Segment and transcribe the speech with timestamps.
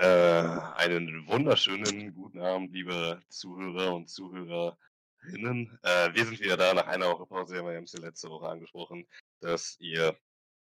[0.00, 5.78] Äh, einen wunderschönen guten Abend, liebe Zuhörer und Zuhörerinnen.
[5.82, 7.56] Äh, wir sind wieder da nach einer Woche Pause.
[7.56, 9.06] Wir haben es ja letzte Woche angesprochen,
[9.40, 10.16] dass ihr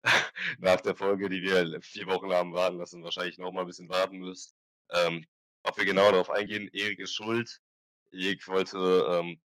[0.59, 3.89] nach der Folge, die wir vier Wochen haben warten lassen, wahrscheinlich noch mal ein bisschen
[3.89, 4.55] warten müsst.
[4.91, 5.25] Ähm,
[5.63, 7.59] ob wir genau darauf eingehen, Erik ist schuld.
[8.11, 8.77] Erik wollte,
[9.09, 9.41] ähm,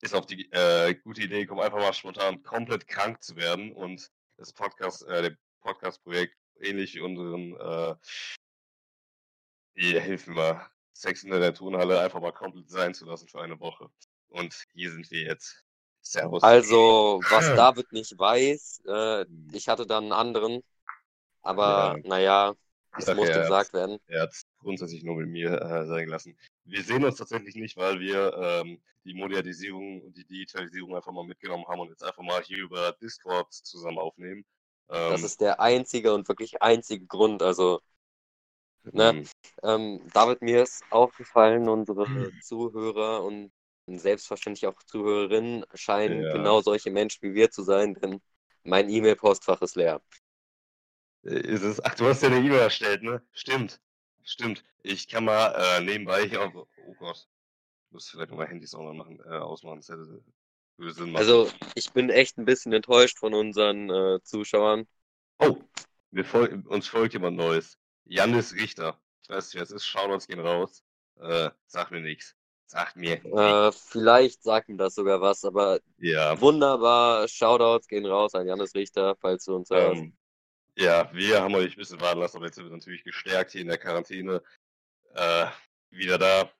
[0.00, 4.10] ist auf die äh, gute Idee gekommen, einfach mal spontan komplett krank zu werden und
[4.36, 7.94] das Podcast, äh, der Podcast-Projekt ähnlich wie unseren, äh,
[9.76, 13.40] die, hilf mir mal, Sex in der Turnhalle einfach mal komplett sein zu lassen für
[13.40, 13.90] eine Woche.
[14.28, 15.62] Und hier sind wir jetzt.
[16.00, 16.42] Servus.
[16.42, 20.62] Also, was David nicht weiß, äh, ich hatte dann einen anderen,
[21.42, 22.08] aber Ja.
[22.08, 22.54] naja,
[22.96, 23.98] es musste er gesagt werden.
[24.06, 26.38] Er hat es grundsätzlich nur mit mir äh, sein gelassen.
[26.64, 31.24] Wir sehen uns tatsächlich nicht, weil wir ähm, die Modernisierung und die Digitalisierung einfach mal
[31.24, 34.44] mitgenommen haben und jetzt einfach mal hier über Discord zusammen aufnehmen.
[34.90, 37.42] Ähm, Das ist der einzige und wirklich einzige Grund.
[37.42, 37.80] Also,
[38.92, 39.26] ne, ähm,
[39.62, 42.08] ähm, David, mir ist aufgefallen, unsere
[42.40, 43.52] Zuhörer und
[43.86, 46.32] selbstverständlich auch Zuhörerinnen scheinen Ja.
[46.32, 48.20] genau solche Menschen wie wir zu sein, denn
[48.64, 50.00] mein E-Mail-Postfach ist leer.
[51.24, 53.22] Äh, Ist es, ach, du hast ja eine E-Mail erstellt, ne?
[53.32, 53.80] Stimmt.
[54.24, 54.64] Stimmt.
[54.82, 56.52] Ich kann mal äh, nebenbei hier auch.
[56.54, 57.28] Oh Gott.
[57.86, 59.78] Ich muss vielleicht noch mal Handys auch noch machen, äh, ausmachen.
[59.78, 60.22] Das hätte
[60.76, 61.22] würde Sinn machen.
[61.22, 64.86] Also, ich bin echt ein bisschen enttäuscht von unseren äh, Zuschauern.
[65.38, 65.56] Oh,
[66.10, 67.78] wir fol uns folgt jemand Neues.
[68.06, 68.98] Janis Richter.
[69.22, 69.86] Ich weiß nicht, wer es ist.
[69.86, 70.82] Shoutouts gehen raus.
[71.20, 72.36] Äh, sag mir nichts.
[72.66, 73.24] Sagt mir.
[73.24, 76.40] Äh, vielleicht sagt mir das sogar was, aber Ja.
[76.40, 77.28] wunderbar.
[77.28, 80.00] Shoutouts gehen raus an Janis Richter, falls du uns hörst.
[80.00, 80.16] Ähm,
[80.76, 83.62] ja, wir haben euch ein bisschen warten lassen, aber jetzt sind wir natürlich gestärkt hier
[83.62, 84.42] in der Quarantäne.
[85.14, 85.46] Äh,
[85.90, 86.50] wieder da.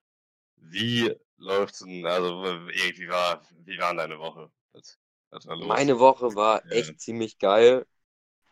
[0.56, 2.06] Wie läuft's denn?
[2.06, 4.50] Also, Erik, wie war, wie war deine Woche?
[4.72, 4.98] Was,
[5.30, 5.56] was war?
[5.58, 6.72] Meine Woche war Ja.
[6.72, 7.86] echt ziemlich geil.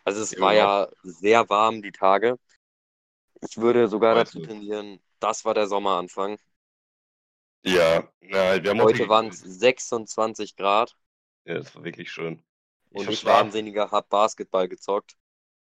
[0.05, 2.39] Also es Ja, war ja sehr warm die Tage.
[3.48, 6.39] Ich würde sogar dazu tendieren, das war der Sommeranfang.
[7.64, 10.96] Ja, na, wir haben Heute waren es 26 Grad
[11.46, 12.42] Ja, das war wirklich schön.
[12.91, 13.24] Ich und ich.
[13.24, 15.17] Wahnsinniger hab Basketball gezockt.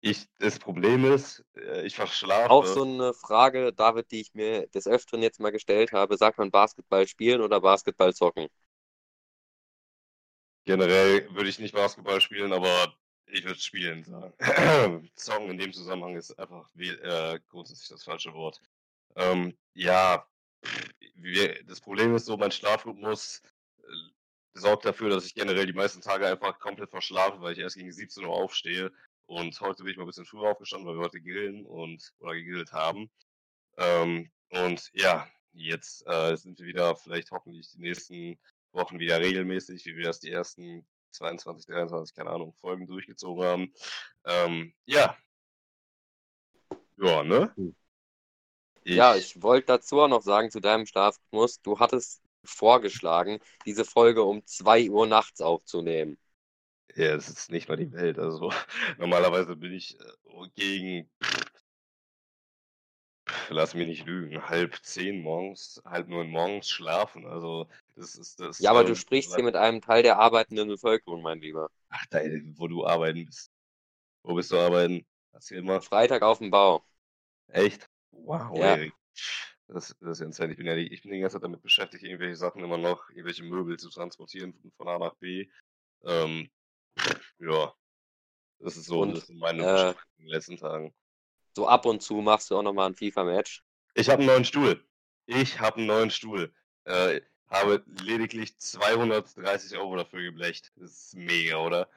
[0.00, 2.48] Ich, das Problem ist, äh, ich verschlafe.
[2.50, 6.16] Auch so eine Frage, David, die ich mir des Öfteren jetzt mal gestellt habe.
[6.16, 8.48] Sagt man Basketball spielen oder Basketball zocken?
[10.66, 12.94] Generell würde ich nicht Basketball spielen, aber
[13.30, 14.32] ich würde spielen sagen.
[15.14, 18.60] Zocken in dem Zusammenhang ist einfach äh, grundsätzlich das falsche Wort.
[19.16, 20.26] Ähm, ja,
[20.64, 23.42] pff, wir, das Problem ist so, mein Schlafrhythmus
[23.78, 23.90] äh,
[24.54, 27.92] sorgt dafür, dass ich generell die meisten Tage einfach komplett verschlafe, weil ich erst gegen
[27.92, 28.92] 17 Uhr aufstehe.
[29.26, 32.34] Und heute bin ich mal ein bisschen früher aufgestanden, weil wir heute grillen und oder
[32.34, 33.10] gegrillt haben.
[33.76, 38.38] Ähm, und ja, jetzt äh, sind wir wieder vielleicht hoffentlich die nächsten
[38.72, 43.74] Wochen wieder regelmäßig, wie wir das die ersten 22, 23, keine Ahnung, Folgen durchgezogen haben.
[44.24, 45.16] Ähm, ja.
[46.96, 47.52] Ja, ne?
[47.56, 47.74] Hm.
[48.84, 54.22] Ja, ich wollte dazu auch noch sagen, zu deinem Schlafrhythmus, du hattest vorgeschlagen, diese Folge
[54.22, 56.18] um 2 Uhr nachts aufzunehmen.
[56.94, 58.18] Ja, das ist nicht mal die Welt.
[58.18, 58.50] Also
[58.98, 61.10] normalerweise bin ich äh, gegen,
[63.50, 67.26] lass mich nicht lügen, halb zehn morgens, halb neun morgens schlafen.
[67.26, 68.58] Also das ist das.
[68.60, 71.68] Ja, aber du ähm, sprichst hier mit einem Teil der arbeitenden Bevölkerung, mein Lieber.
[71.88, 72.20] Ach, da,
[72.54, 73.50] wo du arbeiten bist.
[74.22, 75.06] Wo bist du arbeiten?
[75.32, 75.80] Erzähl mal.
[75.80, 76.84] Freitag auf dem Bau.
[77.48, 77.88] Echt?
[78.10, 78.76] Wow, Ja.
[78.76, 78.92] Erik.
[79.66, 80.52] Das, das ist ja insane.
[80.52, 83.10] Ich bin ja die, ich bin die ganze Zeit damit beschäftigt, irgendwelche Sachen immer noch,
[83.10, 85.46] irgendwelche Möbel zu transportieren von, A nach B.
[86.04, 86.48] Ähm,
[87.38, 87.74] ja.
[88.60, 90.94] Das ist so, Und, das sind meine äh, in den letzten Tagen.
[91.54, 93.62] So ab und zu machst du auch nochmal ein FIFA-Match.
[93.94, 94.84] Ich habe einen neuen Stuhl.
[95.26, 96.52] Ich habe einen neuen Stuhl.
[96.84, 97.20] Äh,
[97.50, 100.72] habe lediglich 230 Euro dafür geblecht.
[100.76, 101.88] Das ist mega, oder?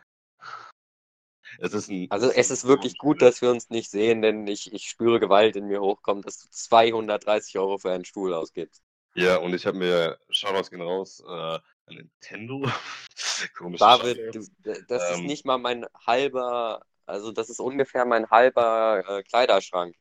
[1.60, 4.72] Es ist ein, Also es ist wirklich gut, dass wir uns nicht sehen, denn ich,
[4.74, 8.82] ich spüre Gewalt in mir hochkommen, dass du 230 Euro für einen Stuhl ausgibst.
[9.14, 12.64] Ja, und ich habe mir, Shoutouts gehen raus, äh, ein Nintendo.
[13.58, 14.48] Komische David, du,
[14.88, 15.26] das ist Ähm.
[15.26, 19.96] nicht mal mein halber, also das ist ungefähr mein halber äh, Kleiderschrank.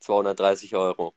[0.00, 1.14] 230 Euro.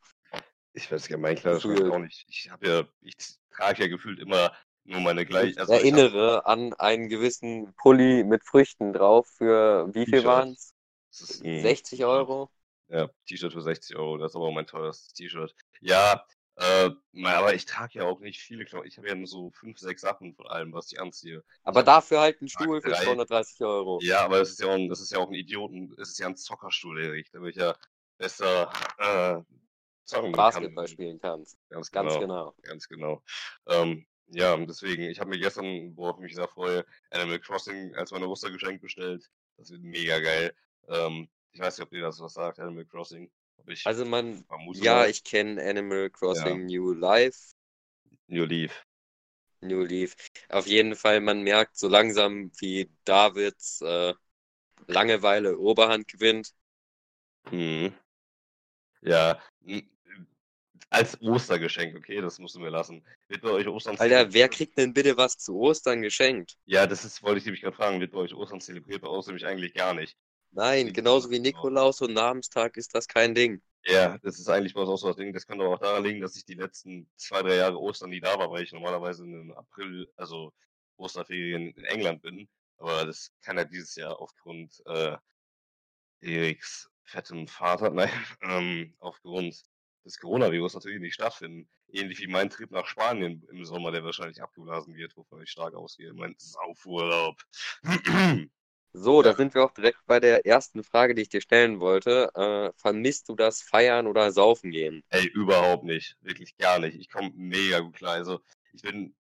[0.77, 1.93] Ich weiß gar mein Kleiderschrank Gefühlt.
[1.93, 2.25] auch nicht.
[2.29, 3.15] Ich habe ja, ich
[3.51, 5.51] trage ja gefühlt immer nur meine gleich.
[5.51, 10.23] Ich Also ich hab- erinnere an einen gewissen Pulli mit Früchten drauf für wie viel
[10.23, 10.73] waren es?
[11.09, 12.07] das ist ein 60 T-Shirt.
[12.07, 12.49] Euro?
[12.89, 14.17] Ja, T-Shirt für 60 Euro.
[14.17, 15.55] Das ist aber auch mein teuerstes T-Shirt.
[15.81, 16.23] Ja,
[16.57, 16.91] äh,
[17.23, 18.87] aber ich trage ja auch nicht viele Klamotten.
[18.87, 21.43] Ich habe ja nur so fünf, sechs Sachen von allem, was ich anziehe.
[21.63, 23.03] Aber hab dafür halt ein Stuhl für drei.
[23.03, 23.99] 230 Euro.
[24.03, 26.19] Ja, aber das ist ja auch ein, das ist ja auch ein Idioten, es ist
[26.19, 27.31] ja ein Zockerstuhl, Erik.
[27.31, 27.75] Da will ich ja
[28.17, 29.41] besser äh,
[30.07, 30.93] zocken Basketball kann.
[30.93, 31.57] spielen kannst.
[31.69, 32.19] Ganz Ganz genau.
[32.19, 32.55] genau.
[32.63, 33.23] Ganz genau.
[33.67, 38.11] Ähm, ja, deswegen, ich habe mir gestern, worauf ich mich sehr freue, Animal Crossing als
[38.11, 39.29] meine Ostergeschenk bestellt.
[39.57, 40.53] Das wird mega geil.
[40.89, 43.31] Ähm, ich weiß nicht, ob dir das was sagt, Animal Crossing.
[43.85, 45.09] also man, ja, mal.
[45.09, 46.79] ich kenne Animal Crossing ja.
[46.79, 47.53] New Life.
[48.27, 48.83] New Leaf.
[49.61, 50.15] New Leaf.
[50.49, 54.13] Auf jeden Fall, man merkt so langsam, wie Davids äh,
[54.87, 56.53] Langeweile Oberhand gewinnt.
[57.49, 57.93] Hm.
[59.01, 59.41] Ja,
[60.89, 63.03] als Ostergeschenk, okay, das musst du mir lassen.
[63.27, 66.57] Wird bei euch Ostern Alter, wer kriegt denn bitte was zu Ostern geschenkt?
[66.65, 69.27] Ja, das ist, wollte ich nämlich gerade fragen, wird bei euch Ostern zelebriert, bei uns
[69.27, 70.17] nämlich eigentlich gar nicht.
[70.51, 73.61] Nein, genauso wie Nikolaus und Namenstag ist das kein Ding.
[73.85, 75.33] Ja, das ist eigentlich was auch so das Ding.
[75.33, 78.19] Das könnte aber auch daran liegen, dass ich die letzten zwei, drei Jahre Ostern nie
[78.19, 80.53] da war, weil ich normalerweise im April, also
[80.97, 82.47] Osterferien in England bin.
[82.77, 85.17] Aber das kann ja dieses Jahr aufgrund äh,
[86.21, 88.09] Eriks fettem Vater, nein,
[88.41, 89.63] ähm, aufgrund
[90.07, 91.69] des Coronavirus natürlich nicht stattfinden.
[91.89, 95.75] Ähnlich wie mein Trip nach Spanien im Sommer, der wahrscheinlich abgeblasen wird, wovon ich stark
[95.75, 96.13] ausgehe.
[96.13, 97.35] Mein Saufurlaub.
[98.99, 102.31] So, da sind wir auch direkt bei der ersten Frage, die ich dir stellen wollte.
[102.33, 105.03] Äh, vermisst du das Feiern oder Saufen gehen?
[105.09, 106.17] Ey, überhaupt nicht.
[106.21, 106.97] Wirklich gar nicht.
[106.97, 108.13] Ich komme mega gut klar.
[108.13, 108.39] Also,
[108.73, 109.15] ich bin.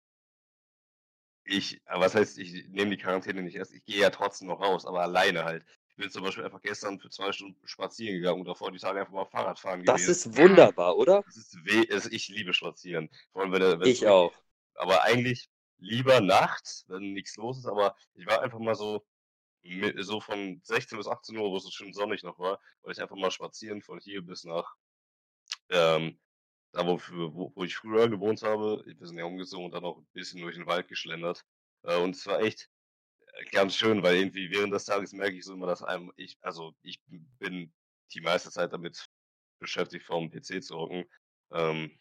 [1.44, 3.74] Ich, was heißt, ich nehme die Quarantäne nicht erst.
[3.74, 5.66] Ich gehe ja trotzdem noch raus, aber alleine halt.
[5.98, 9.00] Ich bin zum Beispiel einfach gestern für zwei Stunden spazieren gegangen und davor die Tage
[9.00, 10.12] einfach mal Fahrrad fahren Das gewesen.
[10.30, 11.22] ist wunderbar, oder?
[11.24, 13.10] Das ist weh, also ich liebe spazieren.
[13.32, 14.34] Vor allem, wenn, wenn ich auch.
[14.74, 19.06] Aber eigentlich lieber nachts, wenn nichts los ist, aber ich war einfach mal so,
[20.00, 23.16] so von 16 bis 18 Uhr, wo es schön sonnig noch war, wollte ich einfach
[23.16, 24.76] mal spazieren von hier bis nach
[25.70, 26.20] ähm,
[26.74, 27.00] da, wo,
[27.34, 28.84] wo, wo ich früher gewohnt habe.
[28.86, 31.46] Wir sind ja umgezogen und dann auch ein bisschen durch den Wald geschlendert.
[31.84, 32.70] Äh, und es war echt
[33.52, 36.74] ganz schön, weil irgendwie während des Tages merke ich so immer, dass einem, ich, also
[36.82, 37.02] ich
[37.40, 37.74] bin
[38.14, 39.06] die meiste Zeit damit
[39.60, 41.06] beschäftigt, vorm PC zu hocken.
[41.52, 41.92] Ähm,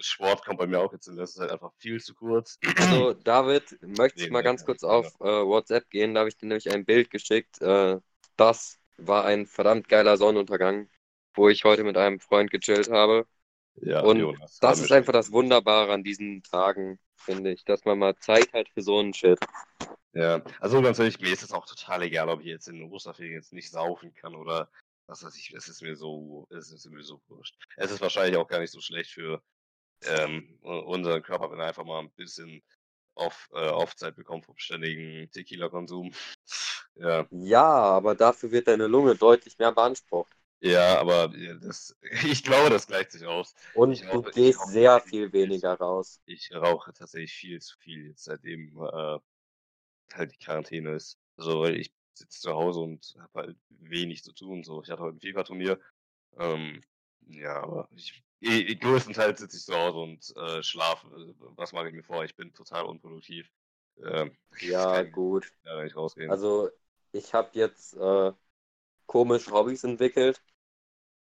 [0.00, 2.58] Sport kommt bei mir auch jetzt in letzter Zeit einfach viel zu kurz.
[2.76, 6.14] Also, David, möchte ich mal ganz kurz auf äh, WhatsApp gehen.
[6.14, 7.60] Da habe ich dir nämlich ein Bild geschickt.
[7.60, 7.98] Äh,
[8.36, 10.88] das war ein verdammt geiler Sonnenuntergang,
[11.34, 13.26] wo ich heute mit einem Freund gechillt habe.
[13.80, 17.98] Ja, und Jonas, das ist einfach das Wunderbare an diesen Tagen, finde ich, dass man
[17.98, 19.38] mal Zeit hat für so einen Shit.
[20.12, 23.34] Ja, also ganz ehrlich, mir ist es auch total egal, ob ich jetzt in Osterferien
[23.34, 24.68] jetzt nicht saufen kann oder
[25.06, 27.56] was weiß ich, es ist mir so, es ist mir so wurscht.
[27.76, 29.42] Es ist wahrscheinlich auch gar nicht so schlecht für
[30.04, 32.62] ähm, unseren Körper, wenn er einfach mal ein bisschen
[33.14, 36.12] auf, äh, Aufzeit bekommt vom ständigen Tequila-Konsum.
[36.96, 37.26] ja.
[37.30, 40.32] ja, aber dafür wird deine Lunge deutlich mehr beansprucht.
[40.60, 43.54] Ja, aber das, ich glaube, das gleicht sich aus.
[43.74, 46.20] Und ich du rauche, gehst sehr viel weniger raus.
[46.26, 49.18] Ich rauche tatsächlich viel zu viel, jetzt seitdem äh,
[50.14, 51.18] halt die Quarantäne ist.
[51.36, 54.64] Also, weil ich sitze zu Hause und habe halt wenig zu tun.
[54.64, 55.78] So, ich hatte heute ein FIFA-Turnier.
[56.38, 56.82] Ähm,
[57.28, 61.34] ja, aber ich ich, größtenteils sitze ich zu Hause und äh, schlafe.
[61.56, 62.24] Was mache ich mir vor?
[62.24, 63.50] Ich bin total unproduktiv.
[64.04, 65.52] Ähm, ja, gut.
[65.64, 66.30] Ja, nicht rausgehen.
[66.30, 66.70] Also,
[67.12, 68.32] ich habe jetzt äh,
[69.06, 70.40] komische Hobbys entwickelt.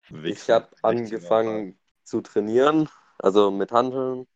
[0.09, 2.89] Wichsen, ich habe angefangen zu trainieren,
[3.19, 4.27] also mit Handeln.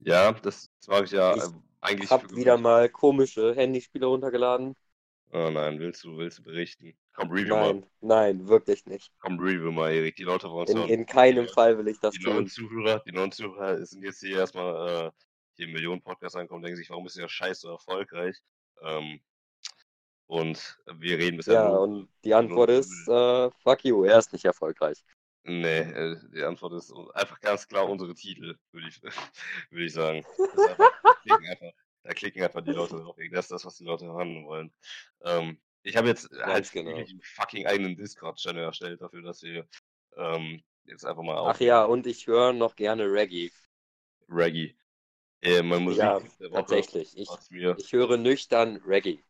[0.00, 1.48] Ja, das, mache ich ja ich äh,
[1.82, 2.04] eigentlich.
[2.04, 4.74] Ich habe wieder mal komische Handyspiele runtergeladen.
[5.32, 6.94] Oh nein, willst du, willst du berichten?
[7.14, 7.86] Komm, review nein, mal.
[8.00, 9.10] Nein, wirklich nicht.
[9.20, 10.16] Komm, review mal, Erik.
[10.16, 12.34] Die Leute wollen es In, in keinem die, Fall will ich das die tun.
[12.34, 15.10] Neuen Zuhörer, die neuen Zuhörer sind jetzt hier erstmal äh,
[15.56, 18.36] hier Millionen Podcasts ankommen, denken sich, warum ist der Scheiß so erfolgreich?
[18.82, 19.20] Ähm,
[20.26, 21.54] und wir reden bisher.
[21.54, 25.04] Ja, und die Antwort ist, äh, fuck you, er ist nicht erfolgreich.
[25.44, 29.02] Nee, äh, die Antwort ist einfach ganz klar unsere Titel, würde ich,
[29.70, 30.24] würd ich sagen.
[30.58, 30.88] Einfach,
[31.26, 31.72] einfach,
[32.04, 33.16] da klicken einfach die Leute drauf.
[33.32, 34.72] Das ist das, was die Leute hören wollen.
[35.24, 36.94] Ähm, ich habe jetzt Ganz halt genau.
[36.94, 39.66] einen fucking eigenen Discord-Channel erstellt dafür, dass wir
[40.16, 41.56] ähm, jetzt einfach mal auf.
[41.56, 43.50] Ach ja, und ich höre noch gerne Reggae.
[44.28, 44.76] Reggae.
[45.40, 46.20] Äh, mein Musik ja,
[46.52, 47.16] tatsächlich.
[47.16, 49.24] Ich, ich höre nüchtern Reggae.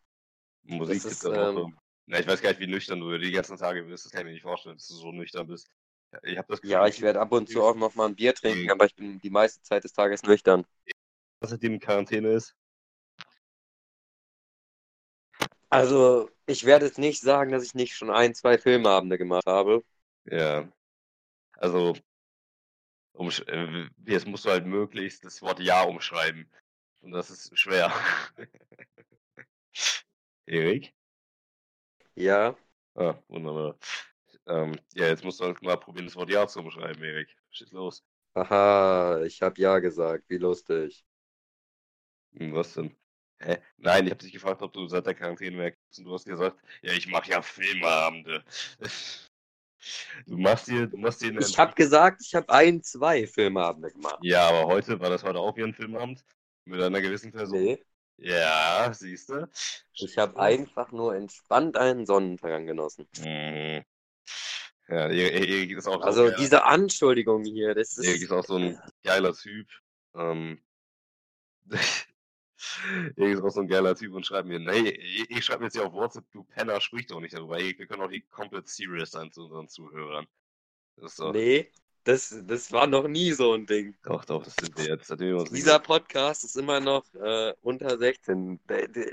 [0.64, 1.60] Musik ist, der Woche.
[1.62, 4.04] Ähm, Na, ich weiß gar nicht, wie nüchtern du die ganzen Tage bist.
[4.04, 5.70] Das kann ich mir nicht vorstellen, dass du so nüchtern bist.
[6.22, 8.70] Ich das Gefühl, ja, ich werde ab und zu auch noch mal ein Bier trinken,
[8.70, 10.66] aber ich bin die meiste Zeit des Tages nüchtern.
[11.40, 12.54] Was seitdem Quarantäne ist?
[15.70, 19.82] Also, ich werde jetzt nicht sagen, dass ich nicht schon ein, zwei Filmabende gemacht habe.
[20.26, 20.70] Ja.
[21.56, 21.94] Also,
[23.12, 26.50] um, äh, jetzt musst du halt möglichst das Wort Ja umschreiben.
[27.00, 27.92] Und das ist schwer.
[30.46, 30.92] Erik?
[32.14, 32.56] Ja.
[32.94, 33.78] Ah, wunderbar.
[34.52, 37.34] Ähm, ja, jetzt musst du halt mal probieren, das Wort Ja zu umschreiben, Erik.
[37.50, 38.04] Schieß los.
[38.34, 40.24] Aha, ich habe Ja gesagt.
[40.28, 41.06] Wie lustig.
[42.34, 42.94] Hm, was denn?
[43.40, 43.58] Hä?
[43.78, 45.98] Nein, ich habe dich gefragt, ob du seit der Quarantäne merkst.
[45.98, 48.44] Und du hast gesagt, ja, ich mache ja Filmabende.
[50.26, 51.36] Du machst dir, du machst dir.
[51.40, 54.20] Ich habe gesagt, ich habe ein, zwei Filmabende gemacht.
[54.22, 56.24] Ja, aber heute war das heute auch wie ein Filmabend
[56.64, 57.58] mit einer gewissen Person.
[57.58, 57.84] Nee.
[58.16, 59.48] Ja, siehst du.
[59.94, 63.08] Ich habe einfach nur entspannt einen Sonnenuntergang genossen.
[63.18, 63.84] Mhm.
[64.92, 68.06] Ja, Erik ist auch Also so diese Anschuldigung hier, das ist.
[68.06, 69.66] Erik ist auch so ein geiler Typ.
[70.14, 70.60] Ähm,
[73.16, 74.90] Erik ist auch so ein geiler Typ und schreibt mir, nee,
[75.30, 77.58] ich schreibe jetzt hier auf WhatsApp, du Penner, sprich doch nicht darüber.
[77.58, 80.26] Erik, wir können auch hier komplett serious sein zu unseren Zuhörern.
[80.96, 81.32] Das ist doch...
[81.32, 81.72] Nee,
[82.04, 83.94] das, das war noch nie so ein Ding.
[84.02, 85.18] Doch, doch, das sind wir jetzt.
[85.18, 88.60] Wir Dieser Podcast ist immer noch äh, unter 16.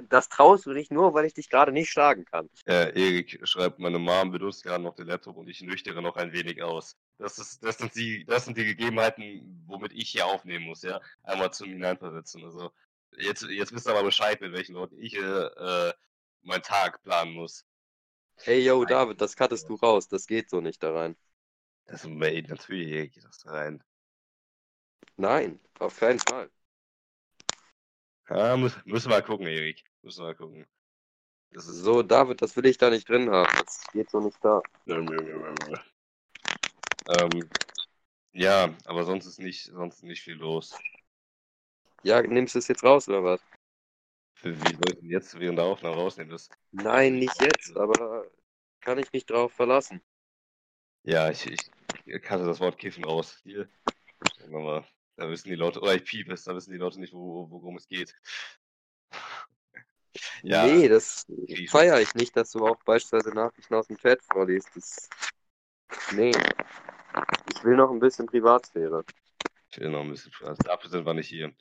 [0.10, 2.50] Das traust du dich nur, weil ich dich gerade nicht schlagen kann.
[2.66, 6.34] Äh, Erik schreibt, meine Mom benutzt gerade noch den Laptop und ich nüchtere noch ein
[6.34, 6.98] wenig aus.
[7.20, 11.00] Das, ist, das, sind die, das sind die Gegebenheiten, womit ich hier aufnehmen muss, ja.
[11.24, 12.44] Einmal zum Hineinversetzen.
[12.44, 12.72] Also,
[13.18, 15.94] jetzt, jetzt wisst ihr aber Bescheid, mit welchen Leuten ich äh,
[16.42, 17.66] meinen Tag planen muss.
[18.38, 20.08] Hey, yo, David, das cuttest du raus.
[20.08, 21.16] Das geht so nicht da rein.
[21.90, 23.84] Das ist Made, natürlich geht das rein.
[25.18, 26.52] Nein, auf keinen Fall.
[28.30, 29.84] Ja, muss, müssen wir mal gucken, Erik.
[30.04, 30.68] Müssen wir mal gucken.
[31.52, 33.52] Das ist so, David, das will ich da nicht drin haben.
[33.66, 34.62] Das geht so nicht da.
[37.08, 37.50] ähm,
[38.34, 40.78] ja, aber sonst ist nicht, sonst nicht viel los.
[42.04, 43.42] Ja, nimmst du es jetzt raus oder was?
[44.44, 46.32] Wie soll ich denn jetzt während der Aufnahme rausnehmen?
[46.32, 48.28] Das Nein, nicht jetzt, aber
[48.80, 50.02] kann ich mich drauf verlassen.
[51.04, 51.60] Ja, ich, ich,
[52.20, 53.40] kannte das Wort Kiffen raus.
[53.44, 53.70] Hier.
[54.52, 57.50] Aber da wissen die Leute, oder ich piep es, da wissen die Leute nicht, wo,
[57.50, 58.16] worum es geht.
[60.44, 61.26] ja, nee, das
[61.68, 64.70] feiere ich nicht, dass du auch beispielsweise Nachrichten aus dem Chat vorliest.
[64.76, 65.10] Das...
[66.14, 66.32] Nee.
[67.54, 69.04] Ich will noch ein bisschen Privatsphäre.
[69.72, 70.76] Ich will noch ein bisschen Privatsphäre.
[70.76, 71.54] Dafür sind wir nicht hier.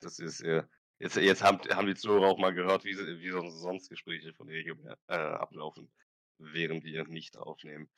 [0.00, 0.64] Das ist äh,
[0.98, 4.64] jetzt, jetzt haben, haben die Zuhörer auch mal gehört, wie, wie sonst Gespräche von ihr
[5.08, 5.92] äh, ablaufen,
[6.38, 7.90] während wir nicht aufnehmen.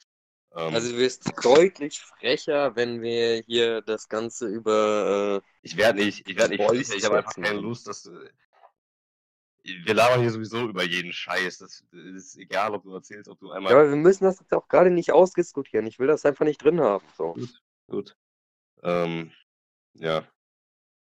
[0.53, 5.43] Ähm, also du wirst deutlich frecher, wenn wir hier das Ganze über.
[5.43, 8.07] Äh, ich werde nicht, ich werde nicht frecher, ich habe einfach keine Lust, dass.
[8.07, 8.31] Äh,
[9.65, 11.59] wir labern hier sowieso über jeden Scheiß.
[11.59, 13.73] Das, das, ist egal, ob du erzählst, ob du einmal.
[13.73, 15.87] Ja, aber wir müssen das jetzt auch gerade nicht ausdiskutieren.
[15.87, 17.05] Ich will das einfach nicht drin haben.
[17.17, 17.33] So.
[17.33, 18.17] Gut, gut.
[18.83, 19.33] Ähm,
[19.95, 20.29] ja.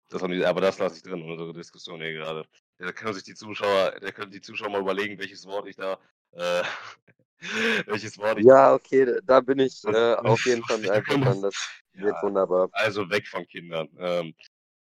[0.08, 2.46] Das haben die, aber das lasse ich drin, unsere Diskussion hier gerade.
[2.78, 5.98] Da können sich die Zuschauer, da können die Zuschauer mal überlegen, welches Wort ich da
[6.32, 6.62] äh,
[7.86, 8.46] Welches Wort ich.
[8.46, 11.42] Ja, okay, da bin ich äh, auf jeden Fall einverstanden.
[11.42, 11.54] Das
[11.92, 12.68] ja, wird wunderbar.
[12.72, 13.88] Also weg von Kindern.
[13.98, 14.34] Ähm,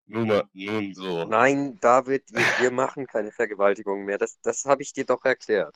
[0.07, 1.25] nun, mal, nun so.
[1.25, 4.19] Nein, David, wir, wir machen keine Vergewaltigung mehr.
[4.19, 5.75] Das, das habe ich dir doch erklärt.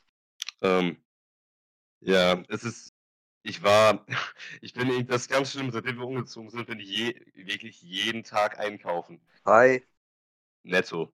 [0.61, 1.03] Ähm,
[2.01, 2.93] ja, es ist.
[3.43, 4.05] Ich war.
[4.61, 5.07] Ich bin.
[5.07, 9.21] Das ist ganz schlimm, seitdem wir umgezogen sind, bin ich je, wirklich jeden Tag einkaufen.
[9.45, 9.85] Hi.
[10.63, 11.13] Netto.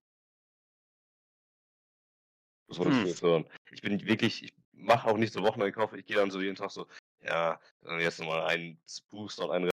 [2.68, 3.04] Was wolltest hm.
[3.04, 3.44] du jetzt hören?
[3.70, 5.98] Ich bin wirklich, ich mache auch nicht so Wocheneinkäufe.
[5.98, 6.86] Ich gehe dann so jeden Tag so,
[7.22, 9.70] ja, dann jetzt nochmal einen Boost und einen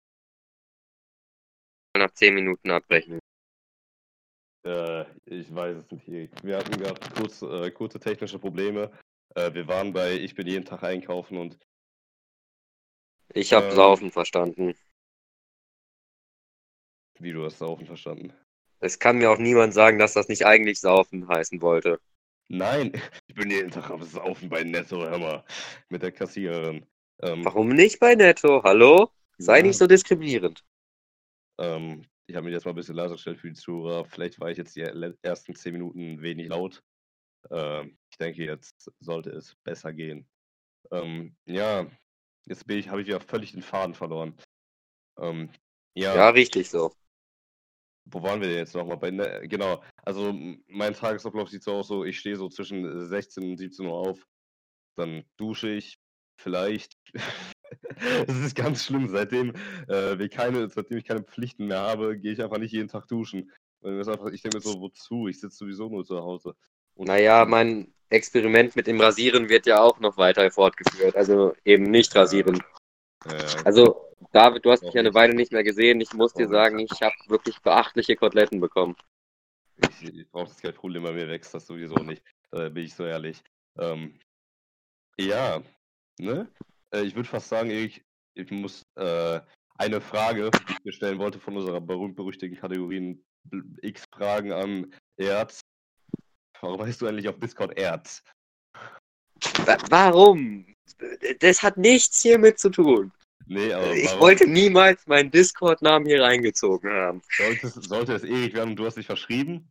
[1.97, 3.21] nach 10 Minuten abbrechen.
[4.67, 6.45] Äh, ich weiß es nicht.
[6.45, 8.91] Wir hatten gerade kurz, äh, kurze technische Probleme.
[9.35, 11.59] Äh, wir waren bei Ich bin jeden Tag einkaufen und.
[13.33, 14.75] Ich habe ähm, Saufen verstanden.
[17.19, 18.33] Wie du hast Saufen verstanden?
[18.81, 22.01] Es kann mir auch niemand sagen, dass das nicht eigentlich Saufen heißen wollte.
[22.55, 22.93] Nein,
[23.27, 25.45] ich bin jeden Tag am Saufen bei Netto, hör mal,
[25.89, 26.87] mit der Kassiererin.
[27.21, 28.63] Ähm, Warum nicht bei Netto?
[28.63, 29.11] Hallo?
[29.39, 29.65] Sei ja.
[29.65, 30.65] nicht so diskriminierend.
[31.59, 34.05] Ähm, ich habe mich jetzt mal ein bisschen leiser gestellt für die Zuhörer.
[34.05, 34.87] Vielleicht war ich jetzt die
[35.23, 36.81] ersten zehn Minuten wenig laut.
[37.51, 40.25] Ähm, ich denke, jetzt sollte es besser gehen.
[40.93, 41.89] Ähm, ja,
[42.47, 44.37] jetzt bin ich, habe ich ja völlig den Faden verloren.
[45.19, 45.51] Ähm,
[45.95, 46.93] ja, ja, richtig so
[48.07, 48.97] wo waren wir jetzt nochmal?
[48.97, 50.35] Bei, ne, genau, also
[50.69, 54.27] mein Tagesablauf sieht so aus, so ich stehe so zwischen 16 und 17 Uhr auf,
[54.97, 55.99] dann dusche ich,
[56.37, 56.97] vielleicht.
[58.29, 59.53] Es ist ganz schlimm, seitdem
[59.89, 63.09] äh, wir keine, seitdem ich keine Pflichten mehr habe, gehe ich einfach nicht jeden Tag
[63.09, 63.51] duschen.
[63.83, 65.29] Einfach, ich denke mir so, wozu?
[65.29, 66.55] Ich sitze sowieso nur zu Hause.
[66.95, 71.17] Und naja, mein Experiment mit dem Rasieren wird ja auch noch weiter fortgeführt.
[71.17, 72.63] Also eben nicht rasieren.
[73.27, 73.45] Ja, ja.
[73.65, 76.01] Also David, du hast mich eine Weile nicht mehr gesehen.
[76.01, 78.97] Ich muss dir sagen, ich habe wirklich beachtliche Koteletten bekommen.
[79.77, 82.23] Ich, ich brauche das Geldproblem bei mir wächst das sowieso nicht.
[82.51, 83.43] Da bin ich so ehrlich.
[83.79, 84.19] Ähm,
[85.19, 85.63] ja,
[86.19, 86.49] ne?
[86.93, 88.05] Äh, ich würde fast sagen, ich,
[88.35, 89.41] ich muss äh,
[89.77, 93.25] eine Frage, die ich mir stellen wollte von unserer berühmt-berüchtigten Kategorien
[93.83, 95.61] X-Fragen an Erz.
[96.61, 98.23] Warum heißt du eigentlich auf Discord Erz?
[99.91, 100.75] Warum?
[101.41, 103.13] Das hat nichts hiermit zu tun.
[103.47, 104.21] Nee, aber ich warum?
[104.21, 107.23] wollte niemals meinen Discord-Namen hier reingezogen haben.
[107.37, 109.69] Sollte es, sollte es ewig werden und du hast dich verschrieben?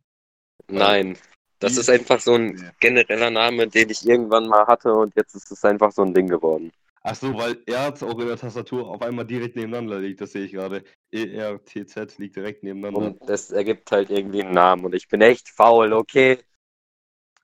[0.68, 1.16] Nein.
[1.58, 5.50] Das ist einfach so ein genereller Name, den ich irgendwann mal hatte und jetzt ist
[5.50, 6.70] es einfach so ein Ding geworden.
[7.02, 10.44] Ach so, weil Erz auch in der Tastatur auf einmal direkt nebeneinander liegt, das sehe
[10.44, 10.82] ich gerade.
[11.12, 13.08] E-R-T-Z liegt direkt nebeneinander.
[13.08, 16.38] Und das ergibt halt irgendwie einen Namen und ich bin echt faul, okay?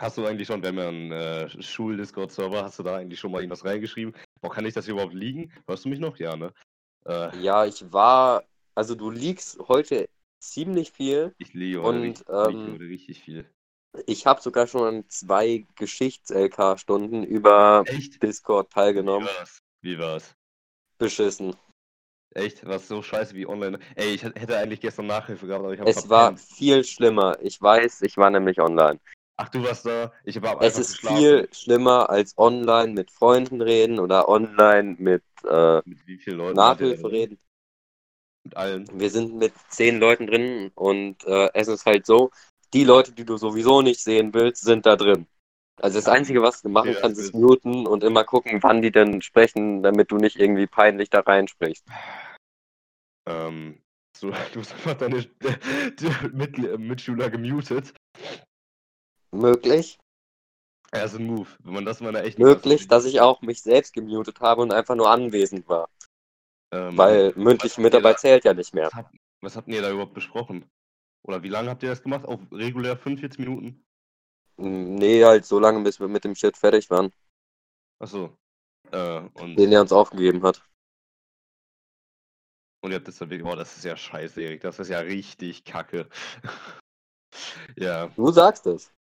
[0.01, 3.43] Hast du eigentlich schon, wenn wir einen äh, Schul-Discord-Server, hast du da eigentlich schon mal
[3.43, 4.15] irgendwas reingeschrieben?
[4.41, 5.53] Boah, kann ich das überhaupt liegen?
[5.69, 6.17] Hörst du mich noch?
[6.17, 6.55] Ja, ne?
[7.05, 8.45] Äh, ja, ich war.
[8.75, 11.35] Also, du liegst heute ziemlich viel.
[11.37, 13.51] Ich liege heute, und, richtig, ähm, heute richtig viel.
[14.07, 18.23] Ich habe sogar schon an zwei Geschichts-LK-Stunden über Echt?
[18.23, 19.29] Discord Wie teilgenommen.
[19.29, 19.59] war's?
[19.83, 20.35] Wie war's?
[20.97, 21.55] Beschissen.
[22.35, 22.67] Echt?
[22.67, 23.79] Was so scheiße wie online?
[23.97, 27.37] Ey, ich hätte eigentlich gestern Nachhilfe gehabt, aber ich habe Es war viel schlimmer.
[27.43, 28.99] Ich weiß, ich war nämlich online.
[29.41, 30.13] Ach, du warst da?
[30.25, 31.17] Ich habe Es einfach ist geschlafen.
[31.25, 36.57] viel schlimmer als online mit Freunden reden oder online mit äh, Mit wie vielen Leuten?
[36.57, 37.39] Nachhilfe reden.
[38.45, 38.87] Mit allen.
[38.93, 42.31] Wir sind mit zehn Leuten drin und äh, es ist halt so,
[42.75, 45.27] die Leute, die du sowieso nicht sehen willst, sind da drin.
[45.81, 48.83] Also das Einzige, was du machen Ja, kannst, das ist muten und immer gucken, wann
[48.83, 51.87] die denn sprechen, damit du nicht irgendwie peinlich da reinsprichst.
[53.27, 53.81] Ähm,
[54.17, 55.25] so, du hast einfach deine
[56.33, 57.95] Mit Mitschüler gemutet.
[59.33, 59.99] Möglich,
[60.93, 61.49] Ja, ist ein Move.
[61.61, 64.97] Wenn man das mal echten möglich, dass ich auch mich selbst gemutet habe und einfach
[64.97, 65.89] nur anwesend war.
[66.73, 68.87] ähm, Weil mündliche Mitarbeit da- zählt ja nicht mehr.
[68.87, 70.69] was, habt, was habt ihr da überhaupt besprochen?
[71.27, 72.25] Oder wie lange habt ihr das gemacht?
[72.25, 73.85] Auf regulär 45 Minuten?
[74.57, 77.13] Nee, halt so lange, bis wir mit dem Shit fertig waren,
[77.99, 78.37] Achso.
[78.91, 80.63] Äh, und, den er uns aufgegeben hat.
[82.83, 83.47] und ihr habt das dann wirklich.
[83.51, 84.63] Oh, das ist ja scheiße, Erik.
[84.63, 86.09] Das ist ja richtig kacke.
[87.77, 88.09] ja.
[88.09, 88.93] Du sagst es.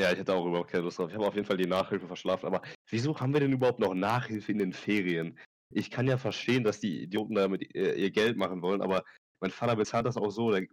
[0.00, 1.10] Ja, ich hätte auch überhaupt keine Lust drauf.
[1.10, 2.46] Ich habe auf jeden Fall die Nachhilfe verschlafen.
[2.46, 5.38] Aber wieso haben wir denn überhaupt noch Nachhilfe in den Ferien?
[5.70, 9.04] Ich kann ja verstehen, dass die Idioten damit ihr, ihr Geld machen wollen, aber
[9.40, 10.52] mein Vater bezahlt das auch so.
[10.52, 10.66] Der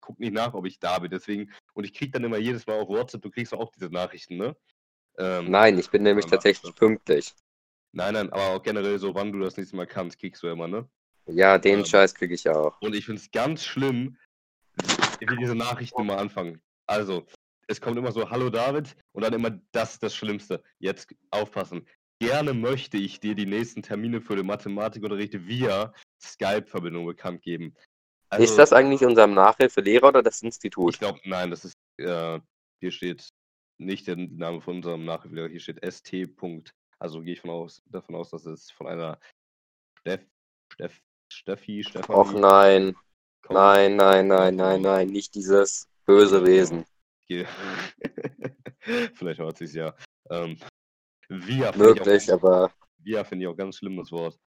[0.00, 1.12] guckt nicht nach, ob ich da bin.
[1.12, 4.36] Deswegen, und ich krieg dann immer jedes Mal auf WhatsApp, du kriegst auch diese Nachrichten,
[4.36, 4.56] ne?
[5.18, 7.32] Ähm, Nein, ich bin nämlich tatsächlich pünktlich.
[7.92, 10.66] Nein, nein, aber auch generell so, wann du das nächste Mal kannst, kriegst du immer,
[10.66, 10.88] ne?
[11.26, 11.84] Ja, den Ähm.
[11.84, 12.80] Scheiß kriege ich ja auch.
[12.80, 14.18] Und ich finde es ganz schlimm,
[15.20, 16.60] wie diese Nachrichten immer anfangen.
[16.86, 17.26] Also,
[17.72, 20.62] es kommt immer so, hallo David, und dann immer, das ist das Schlimmste.
[20.78, 21.86] Jetzt aufpassen.
[22.20, 25.92] Gerne möchte ich dir die nächsten Termine für den Mathematikunterricht via
[26.22, 27.74] Skype-Verbindung bekannt geben.
[28.28, 30.94] Also, ist das eigentlich unserem Nachhilfelehrer oder das Institut?
[30.94, 32.38] Ich glaube, nein, das ist, äh,
[32.80, 33.28] hier steht
[33.78, 36.12] nicht der Name von unserem Nachhilfelehrer, hier steht ST.
[36.98, 39.18] Also gehe ich von aus, davon aus, dass es von einer
[39.98, 40.20] Steff,
[40.72, 42.94] Steff, Steffi, Stefanie Och nein,
[43.42, 43.58] kommt.
[43.58, 46.84] nein, nein, nein, nein, nein, nicht dieses böse Wesen.
[47.32, 47.46] Ge-
[49.14, 49.94] Vielleicht hört sich's ja.
[50.30, 50.58] Ähm,
[51.28, 54.38] via finde ich auch Möglich, ganz- aber Via finde ich auch ganz schlimm, das Wort.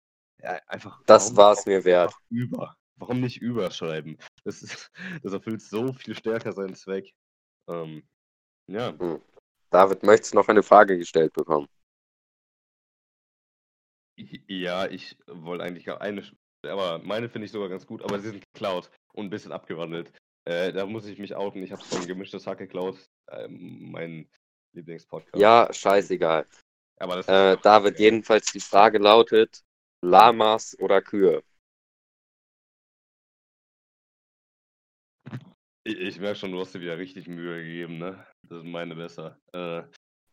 [0.42, 2.14] Ja, einfach, das war's auch mir wert.
[2.30, 2.76] Über.
[2.98, 4.18] Warum nicht überschreiben?
[4.44, 4.90] Das, ist,
[5.24, 7.14] das erfüllt so viel stärker seinen Zweck.
[7.70, 8.08] Ähm,
[8.68, 8.94] ja.
[9.70, 11.68] David, möchtest du noch eine Frage gestellt bekommen?
[14.48, 16.24] Ja, ich wollte eigentlich gar eine,
[16.66, 20.12] aber meine finde ich sogar ganz gut, aber sie sind geklaut und ein bisschen abgewandelt.
[20.46, 21.64] Äh, da muss ich mich outen.
[21.64, 22.98] Ich habe von Gemischtes Hack geklaut.
[23.32, 24.30] Ähm, mein
[24.74, 25.36] Lieblingspodcast.
[25.42, 26.46] Ja, scheißegal.
[27.00, 29.64] aber das Äh, David, jedenfalls die Frage lautet:
[30.02, 31.44] Lamas oder Kühe?
[35.84, 38.26] Ich, ich merke schon, du hast dir wieder richtig Mühe gegeben, ne?
[38.44, 39.38] Das sind meine besser.
[39.54, 39.84] Äh,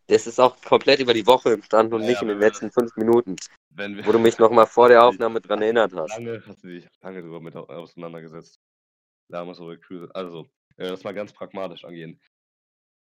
[0.09, 2.95] Das ist auch komplett über die Woche entstanden und Ja, nicht in den letzten fünf
[2.97, 3.37] Minuten,
[3.71, 6.19] wir wo du mich nochmal vor der Aufnahme dran erinnert hast.
[6.19, 8.61] lange hast du dich lange drüber mit au- auseinandergesetzt.
[9.33, 10.09] Lamas oder Kühe.
[10.15, 12.21] Also, äh, das mal ganz pragmatisch angehen.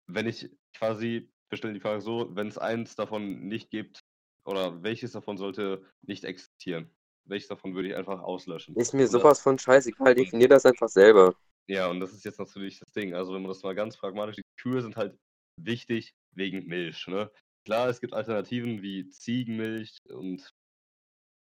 [0.07, 4.03] Wenn ich quasi, wir stellen die Frage so, wenn es eins davon nicht gibt,
[4.45, 6.89] oder welches davon sollte nicht existieren?
[7.25, 8.75] Welches davon würde ich einfach auslöschen?
[8.75, 11.35] Ist mir sowas von scheißegal, definier das einfach selber.
[11.67, 13.13] Ja, und das ist jetzt natürlich das Ding.
[13.13, 15.15] Also, wenn man das mal ganz pragmatisch sieht, Kühe sind halt
[15.57, 17.31] wichtig wegen Milch, ne?
[17.65, 20.51] Klar, es gibt Alternativen wie Ziegenmilch und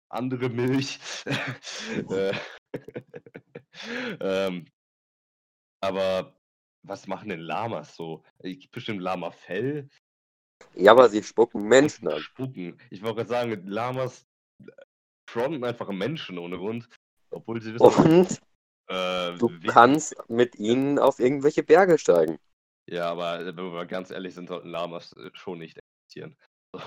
[0.09, 0.99] andere Milch.
[2.09, 2.33] Äh,
[4.21, 4.65] ähm,
[5.81, 6.33] aber
[6.83, 8.23] was machen denn Lamas so?
[8.41, 9.89] Gibt bestimmt Lamafell.
[10.73, 12.19] Ja, aber sie spucken Menschen an.
[12.19, 12.79] Spucken.
[12.89, 14.25] Ich wollte gerade sagen, Lamas
[15.29, 16.89] fronten einfach Menschen ohne Grund.
[17.31, 18.41] Obwohl sie wissen, Und
[18.87, 22.39] äh, du kannst mit ihnen auf irgendwelche Berge steigen.
[22.87, 26.35] Ja, aber äh, wenn wir mal ganz ehrlich sind, sollten Lamas äh, schon nicht existieren.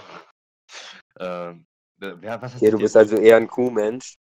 [1.20, 1.67] ähm, äh,
[1.98, 4.16] wer, was Ja, du bist also eher ein Kuhmensch.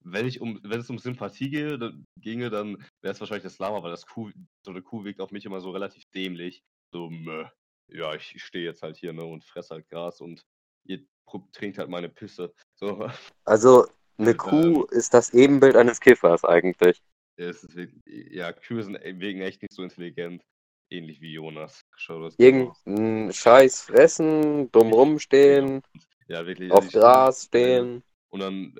[0.00, 3.58] wenn ich um, wenn es um Sympathie gehe, dann, ginge, dann wäre es wahrscheinlich das
[3.58, 4.30] Lama, weil das Kuh,
[4.64, 6.62] so eine Kuh wirkt auf mich immer so relativ dämlich.
[6.92, 7.46] So, meh,
[7.88, 10.42] ja, ich, ich stehe jetzt halt hier ne, und fresse halt Gras und
[10.86, 11.04] ihr
[11.52, 12.52] trinkt halt meine Pisse.
[12.74, 13.08] So,
[13.46, 13.86] Also,
[14.18, 14.88] eine Kuh Ähm.
[14.90, 17.02] ist das Ebenbild eines Kiffers eigentlich.
[17.36, 17.66] ist
[18.06, 20.42] ja, Kühe sind e- wegen echt nicht so intelligent.
[20.90, 21.80] Ähnlich wie Jonas.
[21.96, 25.82] Schau das Irgendein Scheiß fressen, dumm rumstehen,
[26.28, 26.70] Ja, wirklich.
[26.70, 28.02] auf Gras stehen.
[28.30, 28.74] und dann,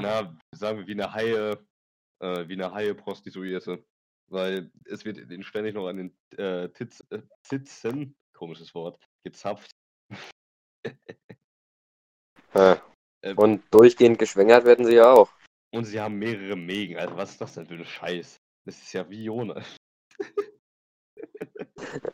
[0.00, 1.58] na, sagen wir wie eine Haie,
[2.20, 3.84] äh, wie eine Haie-Prostituierte.
[4.28, 9.70] Weil es wird ihnen ständig noch an den äh, Titz, äh, Zitzen, komisches Wort, gezapft.
[12.54, 12.76] Äh.
[13.34, 15.30] Und durchgehend geschwängert werden sie ja auch.
[15.74, 16.96] Und sie haben mehrere Megen.
[16.96, 18.36] Also was ist das denn für ein Scheiß?
[18.64, 19.76] Das ist ja wie Jonas.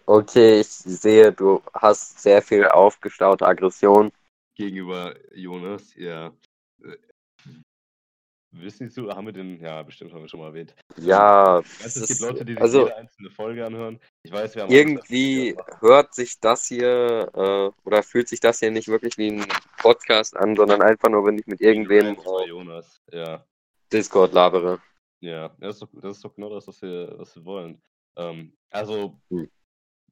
[0.07, 4.11] okay, ich sehe, du hast sehr viel aufgestaute Aggression.
[4.63, 6.33] Gegenüber Jonas, ja.
[6.85, 6.97] Äh,
[8.53, 10.75] wissen Sie, haben wir den, ja, bestimmt haben wir schon mal erwähnt.
[10.99, 13.99] Ja, weiß, es gibt Leute, die sich also, jede einzelne Folge anhören.
[14.23, 18.71] Ich weiß, wir haben irgendwie hört sich das hier äh, oder fühlt sich das hier
[18.71, 19.47] nicht wirklich wie ein
[19.79, 23.45] Podcast an, sondern einfach nur, wenn ich mit irgendwem Jonas, ja.
[23.93, 24.81] Discord labere.
[25.21, 27.83] Ja, das ist doch, das ist doch genau das, was wir, was wir wollen.
[28.17, 29.51] Ähm, also, hm.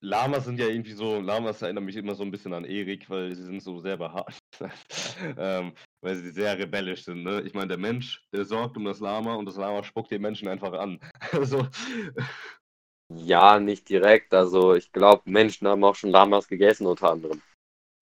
[0.02, 3.34] Lamas sind ja irgendwie so, Lamas erinnern mich immer so ein bisschen an Erik, weil
[3.34, 4.38] sie sind so sehr behaart.
[5.36, 7.22] ähm, weil sie sehr rebellisch sind.
[7.22, 7.42] Ne?
[7.42, 10.48] Ich meine, der Mensch, der sorgt um das Lama und das Lama spuckt den Menschen
[10.48, 10.98] einfach an.
[11.32, 11.66] also.
[13.12, 14.32] Ja, nicht direkt.
[14.32, 17.42] Also ich glaube, Menschen haben auch schon Lamas gegessen unter anderem.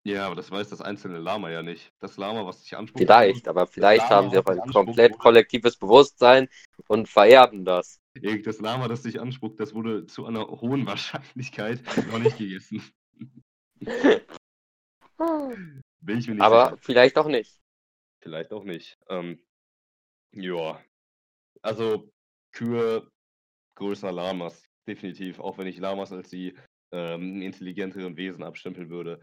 [0.08, 1.92] Ja, aber das weiß das einzelne Lama ja nicht.
[2.00, 3.06] Das Lama, was sich anspricht.
[3.06, 6.48] Vielleicht, aber vielleicht haben sie auch ein komplett kollektives Bewusstsein
[6.88, 8.00] und vererben das.
[8.46, 12.82] Das Lama, das sich anspuckt, das wurde zu einer hohen Wahrscheinlichkeit noch nicht gegessen.
[16.00, 16.78] Bin ich mir nicht aber sicher.
[16.80, 17.60] vielleicht auch nicht.
[18.22, 18.98] Vielleicht auch nicht.
[19.10, 19.42] Ähm,
[20.32, 20.82] ja.
[21.62, 22.10] Also,
[22.54, 23.12] Kühe
[23.76, 25.42] größer Lamas, definitiv.
[25.42, 26.56] Auch wenn ich Lamas als die
[26.94, 29.20] ähm, intelligenteren Wesen abstempeln würde.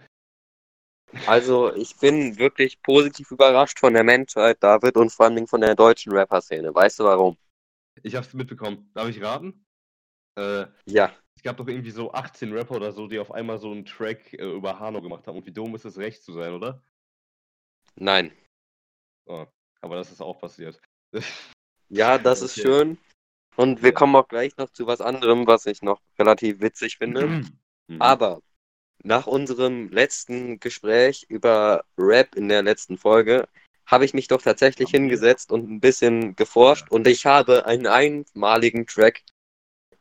[1.27, 5.75] Also, ich bin wirklich positiv überrascht von der Menschheit, David, und vor allem von der
[5.75, 6.75] deutschen Rapper-Szene.
[6.75, 7.37] Weißt du warum?
[8.03, 8.91] Ich hab's mitbekommen.
[8.95, 9.65] Darf ich raten?
[10.37, 11.13] Äh, ja.
[11.37, 14.33] Es gab doch irgendwie so 18 Rapper oder so, die auf einmal so einen Track
[14.35, 15.37] äh, über Hano gemacht haben.
[15.37, 16.83] Und wie dumm ist es, recht zu sein, oder?
[17.97, 18.33] Nein.
[19.27, 19.47] Oh,
[19.81, 20.81] aber das ist auch passiert.
[21.89, 22.99] ja, das ist schön.
[23.57, 27.27] Und wir kommen auch gleich noch zu was anderem, was ich noch relativ witzig finde.
[27.89, 28.03] Mhm.
[28.03, 28.41] Aber
[29.05, 33.49] nach unserem letzten Gespräch über Rap in der letzten Folge
[33.87, 36.97] habe ich mich doch tatsächlich hingesetzt und ein bisschen geforscht ja.
[36.97, 39.23] und ich habe einen einmaligen Track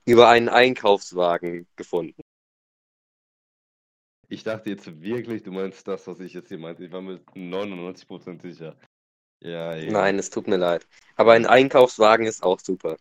[0.06, 2.22] über einen Einkaufswagen gefunden.
[4.30, 6.84] Ich dachte jetzt wirklich, du meinst das, was ich jetzt hier meinte.
[6.86, 8.78] Ich war mir 99% sicher.
[9.42, 9.92] Ja, eben.
[9.92, 10.88] Nein, es tut mir leid.
[11.18, 12.98] Aber ein Einkaufswagen ist auch super.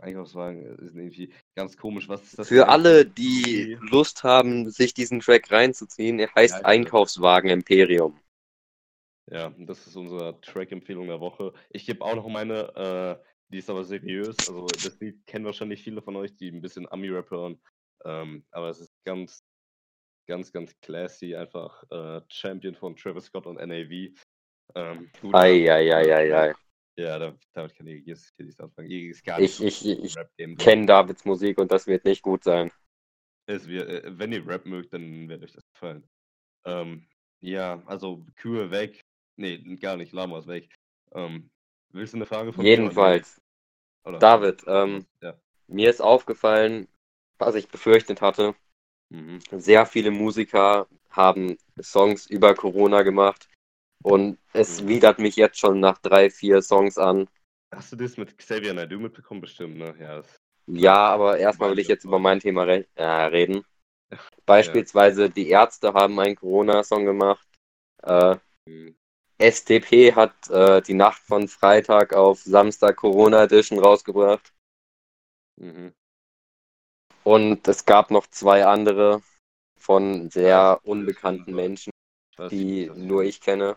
[0.00, 2.08] Einkaufswagen ist irgendwie ganz komisch.
[2.08, 2.48] Was ist das?
[2.48, 8.18] Für alle, die Lust haben, sich diesen Track reinzuziehen, er heißt ja, Einkaufswagen Imperium.
[9.30, 11.52] Ja, das ist unsere Track-Empfehlung der Woche.
[11.70, 14.36] Ich gebe auch noch meine, äh, die ist aber seriös.
[14.48, 17.60] Also das Lied kennen wahrscheinlich viele von euch, die ein bisschen Ami-Rap hören.
[18.04, 19.44] Ähm, aber es ist ganz,
[20.26, 21.36] ganz, ganz classy.
[21.36, 24.12] Einfach äh, Champion von Travis Scott und NAV.
[24.74, 26.54] Ähm, Eieieiei.
[27.00, 28.90] Ja, damit kann ich nichts anfangen.
[28.90, 32.70] Ich, ich, ich, ich kenne Davids Musik und das wird nicht gut sein.
[33.46, 36.06] Es wird, äh, wenn ihr Rap mögt, dann wird euch das gefallen.
[36.66, 37.06] Ähm,
[37.40, 39.00] ja, also Kühe weg.
[39.36, 40.68] Nee, gar nicht, Lamas weg.
[41.12, 41.50] Ähm,
[41.88, 43.40] willst du eine Frage von Jedenfalls.
[44.04, 45.40] David, ähm, ja.
[45.68, 46.86] mir ist aufgefallen,
[47.38, 48.54] was ich befürchtet hatte.
[49.08, 49.40] Mhm.
[49.52, 53.49] Sehr viele Musiker haben Songs über Corona gemacht
[54.02, 54.88] und es mhm.
[54.88, 57.28] widert mich jetzt schon nach drei, vier Songs an.
[57.74, 59.40] Hast du das mit Xavier Naidoo mitbekommen?
[59.40, 59.94] Bestimmt, ne?
[59.98, 60.22] Ja,
[60.66, 63.64] ja aber erstmal will ich jetzt über mein Thema re äh, reden.
[64.44, 65.28] Beispielsweise ja.
[65.28, 67.46] die Ärzte haben einen Corona-Song gemacht.
[68.02, 68.36] Äh,
[68.66, 68.96] mhm.
[69.40, 74.52] STP hat äh, die Nacht von Freitag auf Samstag Corona Edition rausgebracht.
[75.56, 75.94] Mhm.
[77.22, 79.22] Und es gab noch zwei andere
[79.78, 81.90] von sehr unbekannten Menschen,
[82.50, 83.76] die nur ich kenne.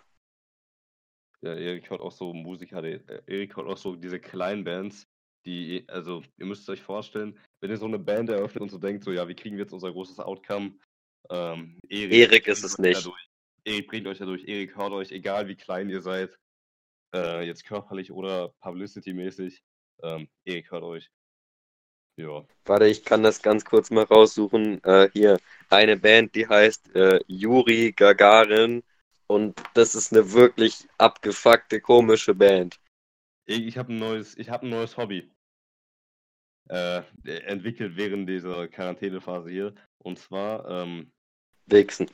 [1.44, 5.06] Ja, Erik hört auch so Musiker, äh, Erik hört auch so diese kleinen Bands,
[5.46, 9.04] die, also ihr müsst euch vorstellen, wenn ihr so eine Band eröffnet und so denkt,
[9.04, 10.80] so ja, wie kriegen wir jetzt unser großes Outcome?
[11.30, 13.10] Ähm, Erik, Erik ist es nicht.
[13.66, 16.38] Erik bringt euch dadurch, Erik hört euch, egal wie klein ihr seid,
[17.14, 19.62] äh, jetzt körperlich oder publicity-mäßig,
[20.02, 21.12] ähm, Erik hört euch.
[22.16, 22.46] Ja.
[22.64, 24.82] Warte, ich kann das ganz kurz mal raussuchen.
[24.86, 28.82] Äh, hier, eine Band, die heißt äh, Juri Gagarin
[29.28, 32.80] und das ist eine wirklich abgefuckte, komische Band.
[33.46, 35.30] Ich, habe ein neues, ich habe ein neues Hobby.
[36.70, 39.76] Äh, entwickelt während dieser Quarantänephase hier.
[39.98, 41.12] Und zwar, ähm,
[41.66, 42.10] Wichsen.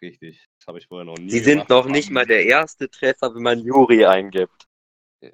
[0.00, 2.88] Richtig, das habe ich vorher noch nie Sie gemacht, sind noch nicht mal der erste
[2.88, 4.66] Treffer, wenn man Juri eingibt.
[5.20, 5.30] Ja.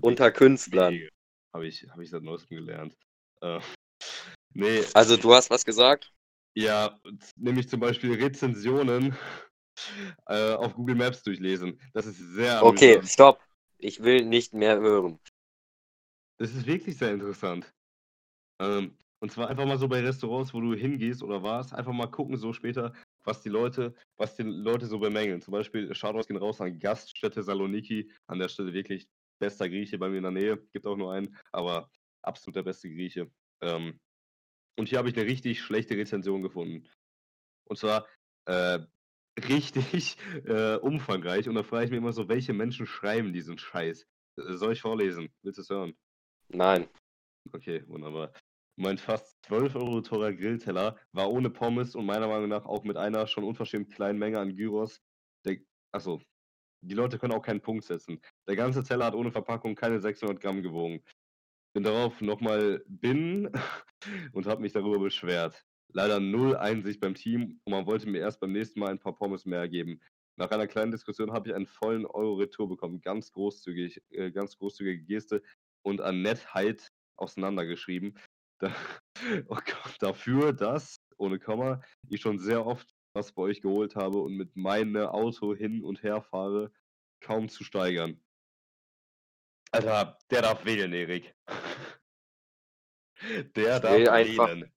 [0.00, 1.08] Unter Künstlern.
[1.52, 2.94] Habe ich, hab ich seit neuestem gelernt.
[3.40, 3.60] Äh,
[4.54, 4.84] nee.
[4.92, 6.12] Also du hast was gesagt?
[6.56, 7.00] Ja,
[7.36, 9.16] nämlich zum Beispiel Rezensionen
[10.26, 11.80] äh, auf Google Maps durchlesen.
[11.92, 13.10] Das ist sehr Okay, amüsant.
[13.10, 13.44] stopp.
[13.78, 15.18] Ich will nicht mehr hören.
[16.38, 17.72] Das ist wirklich sehr interessant.
[18.60, 22.10] Ähm, Und zwar einfach mal so bei Restaurants, wo du hingehst oder warst, einfach mal
[22.10, 22.92] gucken, so später,
[23.24, 25.40] was die Leute, was die Leute so bemängeln.
[25.40, 29.08] Zum Beispiel, Shoutouts gehen raus an Gaststätte Saloniki, an der Stelle wirklich
[29.38, 31.90] bester Grieche bei mir in der Nähe, gibt auch nur einen, aber
[32.22, 33.30] absolut der beste Grieche.
[33.62, 33.98] Ähm,
[34.76, 36.86] und hier habe ich eine richtig schlechte Rezension gefunden.
[37.66, 38.06] Und zwar
[38.46, 38.80] äh,
[39.48, 40.16] richtig
[40.46, 41.48] äh, umfangreich.
[41.48, 44.06] Und da frage ich mich immer so, welche Menschen schreiben diesen Scheiß?
[44.38, 45.28] Äh, soll ich vorlesen?
[45.42, 45.94] Willst du es hören?
[46.48, 46.88] Nein.
[47.52, 48.32] Okay, wunderbar.
[48.76, 52.96] Mein fast 12 Euro teurer Grillteller war ohne Pommes und meiner Meinung nach auch mit
[52.96, 55.00] einer schon unverschämt kleinen Menge an Gyros.
[55.44, 55.58] Der,
[55.92, 56.20] achso,
[56.80, 58.20] die Leute können auch keinen Punkt setzen.
[58.48, 61.02] Der ganze Teller hat ohne Verpackung keine 600 Gramm gewogen.
[61.72, 63.50] Bin darauf nochmal bin
[64.32, 65.64] und habe mich darüber beschwert.
[65.92, 69.14] Leider null Einsicht beim Team und man wollte mir erst beim nächsten Mal ein paar
[69.14, 70.00] Pommes mehr geben.
[70.36, 73.00] Nach einer kleinen Diskussion habe ich einen vollen Euro Retour bekommen.
[73.00, 75.42] Ganz großzügig, äh, ganz großzügige Geste
[75.82, 78.18] und an Nettheit auseinandergeschrieben.
[78.60, 78.72] Da,
[79.48, 84.18] oh Gott, dafür, dass, ohne Komma, ich schon sehr oft was bei euch geholt habe
[84.18, 86.72] und mit meinem Auto hin und her fahre,
[87.20, 88.20] kaum zu steigern.
[89.70, 91.34] Alter, der darf wählen, Erik.
[93.56, 94.70] Der darf wählen.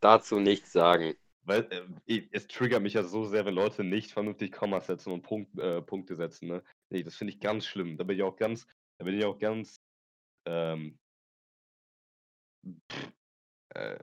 [0.00, 1.14] Dazu nichts sagen.
[1.42, 1.66] Weil
[2.06, 5.58] äh, es triggert mich ja so sehr, wenn Leute nicht vernünftig Kommas setzen und Punkt,
[5.58, 6.48] äh, Punkte setzen.
[6.48, 6.62] Ne?
[6.90, 7.96] Nee, das finde ich ganz schlimm.
[7.96, 8.66] Da bin ich auch ganz,
[8.98, 9.80] da bin ich auch ganz
[10.46, 10.98] ähm,
[13.74, 13.98] äh,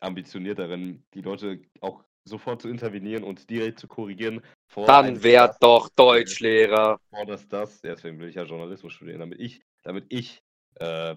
[0.00, 4.42] ambitioniert darin, die Leute auch sofort zu intervenieren und direkt zu korrigieren.
[4.74, 7.00] Dann werd doch Deutschlehrer.
[7.08, 10.42] Vor das, das, deswegen will ich ja Journalismus studieren, damit ich, damit ich
[10.74, 11.16] äh,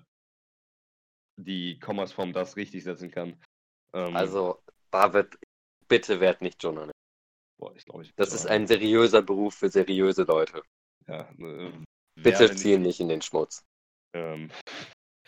[1.38, 3.39] die Kommasform das richtig setzen kann.
[3.94, 5.38] Ähm, also, David,
[5.88, 6.94] bitte werd nicht Journalist.
[7.60, 8.14] Boah, ich glaube, ich.
[8.16, 10.62] Das ist ein seriöser Beruf für seriöse Leute.
[11.08, 11.72] Ja, äh,
[12.16, 13.64] bitte zieh nicht in den Schmutz.
[14.14, 14.50] Ähm,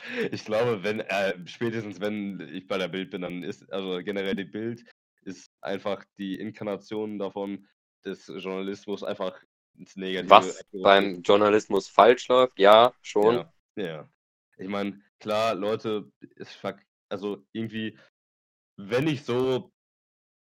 [0.32, 4.36] ich glaube, wenn, äh, spätestens wenn ich bei der Bild bin, dann ist, also generell
[4.36, 4.84] die Bild
[5.22, 7.68] ist einfach die Inkarnation davon,
[8.06, 9.42] des Journalismus einfach
[9.78, 10.30] ins Negative.
[10.30, 13.48] Was beim Journalismus falsch läuft, ja, schon.
[13.76, 14.10] Ja, ja.
[14.58, 16.64] Ich meine, klar, Leute, ist
[17.10, 17.98] also irgendwie,
[18.78, 19.72] wenn ich so,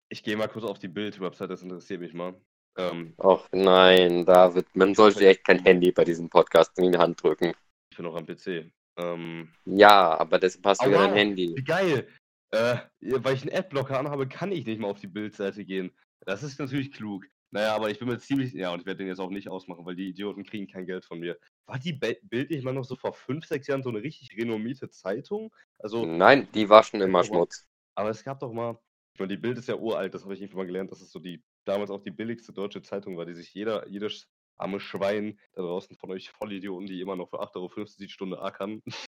[0.08, 2.34] ich gehe mal kurz auf die Bild-Website, das interessiert mich mal.
[2.76, 7.22] Ähm, Ach nein, David, man sollte echt kein Handy bei diesem Podcast in die Hand
[7.22, 7.52] drücken.
[7.90, 8.72] Ich bin noch am PC.
[8.96, 11.54] Ähm, ja, aber hast du ja dein Handy.
[11.54, 12.08] Wie geil!
[12.50, 15.90] Äh, weil ich einen Adblocker anhabe, kann ich nicht mal auf die Bildseite gehen.
[16.20, 17.24] Das ist natürlich klug.
[17.50, 18.52] Naja, aber ich bin mir ziemlich.
[18.54, 21.04] Ja, und ich werde den jetzt auch nicht ausmachen, weil die Idioten kriegen kein Geld
[21.04, 21.38] von mir.
[21.66, 24.88] War die Bild nicht mal noch so vor fünf, sechs Jahren so eine richtig renommierte
[24.88, 25.54] Zeitung?
[25.78, 26.06] Also.
[26.06, 27.66] Nein, die waschen immer Schmutz.
[27.94, 28.78] Aber es gab doch mal.
[29.14, 31.12] Ich meine, die Bild ist ja uralt, das habe ich irgendwann mal gelernt, dass es
[31.12, 34.26] so die damals auch die billigste deutsche Zeitung war, die sich jeder, jedes
[34.56, 38.40] arme Schwein da draußen von euch Vollidioten, die immer noch für 8,50 Euro die Stunde
[38.40, 38.82] ackern,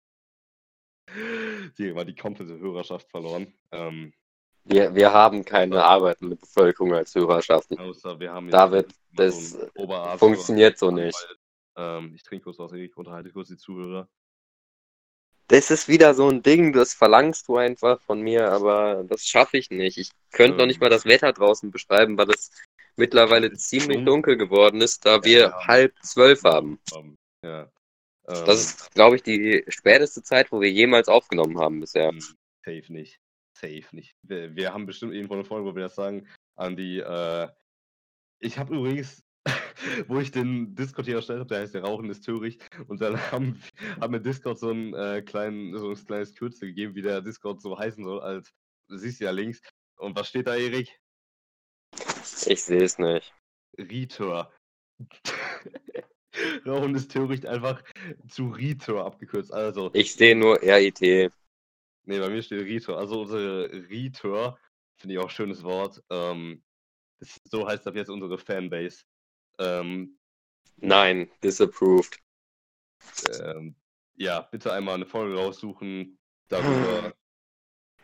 [1.78, 3.54] die war die komplette Hörerschaft verloren.
[3.70, 4.12] Ähm,
[4.64, 7.78] wir, wir haben keine arbeitende Bevölkerung als Hörerschaften.
[7.78, 9.68] Außer wir haben David, das so
[10.16, 11.18] funktioniert so nicht.
[11.76, 14.08] Ähm, ich trinke kurz was, ich unterhalte kurz die Zuhörer.
[15.48, 19.58] Das ist wieder so ein Ding, das verlangst du einfach von mir, aber das schaffe
[19.58, 19.98] ich nicht.
[19.98, 22.50] Ich könnte ähm, noch nicht mal das Wetter draußen beschreiben, weil es
[22.96, 26.78] mittlerweile ziemlich dunkel geworden ist, da wir ja, halb zwölf haben.
[27.42, 27.70] Ja.
[28.28, 32.10] Ähm, das ist, glaube ich, die späteste Zeit, wo wir jemals aufgenommen haben bisher.
[32.10, 32.20] Hm,
[32.64, 33.20] safe nicht.
[33.54, 34.14] Safe nicht.
[34.22, 36.26] Wir, wir haben bestimmt irgendwo eine Folge, wo wir das sagen,
[36.56, 37.48] an die, äh,
[38.38, 39.23] ich habe übrigens,
[40.08, 43.16] wo ich den Discord hier erstellt habe, der heißt der Rauchen ist Töricht, und dann
[43.32, 43.60] haben,
[44.00, 47.60] haben mir Discord so ein, äh, kleinen, so ein kleines Kürzel gegeben, wie der Discord
[47.60, 48.52] so heißen soll, als,
[48.88, 49.60] du siehst ja links.
[49.96, 50.98] Und was steht da, Erik?
[52.46, 53.32] Ich sehe es nicht.
[53.78, 54.52] Ritor.
[56.66, 57.82] Rauchen ist Töricht einfach
[58.28, 59.52] zu Ritor abgekürzt.
[59.52, 59.90] Also.
[59.94, 61.00] Ich sehe nur RIT.
[61.00, 62.98] Nee, bei mir steht Ritor.
[62.98, 64.58] Also unsere Ritor,
[64.96, 66.02] finde ich auch ein schönes Wort.
[66.10, 66.62] Ähm,
[67.20, 69.04] das, so heißt ab jetzt unsere Fanbase.
[69.58, 70.18] Ähm,
[70.76, 72.18] Nein, disapproved.
[73.40, 73.74] Ähm,
[74.16, 77.14] ja, bitte einmal eine Folge raussuchen darüber.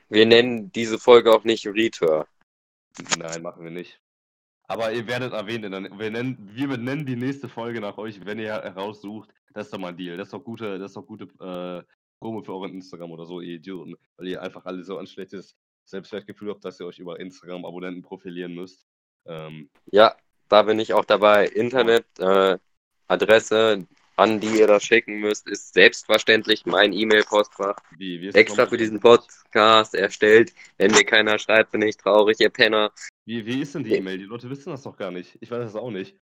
[0.08, 2.26] Wir nennen diese Folge auch nicht Ritor.
[3.18, 4.00] Nein, machen wir nicht.
[4.64, 8.54] Aber ihr werdet erwähnt, wir nennen, wir nennen die nächste Folge nach euch, wenn ihr
[8.54, 9.30] heraussucht.
[9.52, 10.16] Das ist doch mal ein Deal.
[10.16, 11.82] Das ist doch gute, das ist doch gute äh,
[12.20, 13.96] Promo für euren Instagram oder so, ihr Idioten.
[14.16, 18.02] Weil ihr einfach alle so ein schlechtes Selbstwertgefühl habt, dass ihr euch über Instagram Abonnenten
[18.02, 18.86] profilieren müsst.
[19.26, 20.16] Ähm, ja,
[20.50, 21.46] da bin ich auch dabei.
[21.46, 22.58] Internet, äh,
[23.08, 23.86] Adresse,
[24.16, 27.76] an die ihr das schicken müsst, ist selbstverständlich mein E-Mail-Postfach.
[28.34, 30.52] Extra für diesen Podcast erstellt.
[30.76, 32.92] Wenn mir keiner schreibt, bin ich traurig, ihr Penner.
[33.24, 34.18] Wie, wie ist denn die E-Mail?
[34.18, 35.38] Die Leute wissen das doch gar nicht.
[35.40, 36.16] Ich weiß das auch nicht.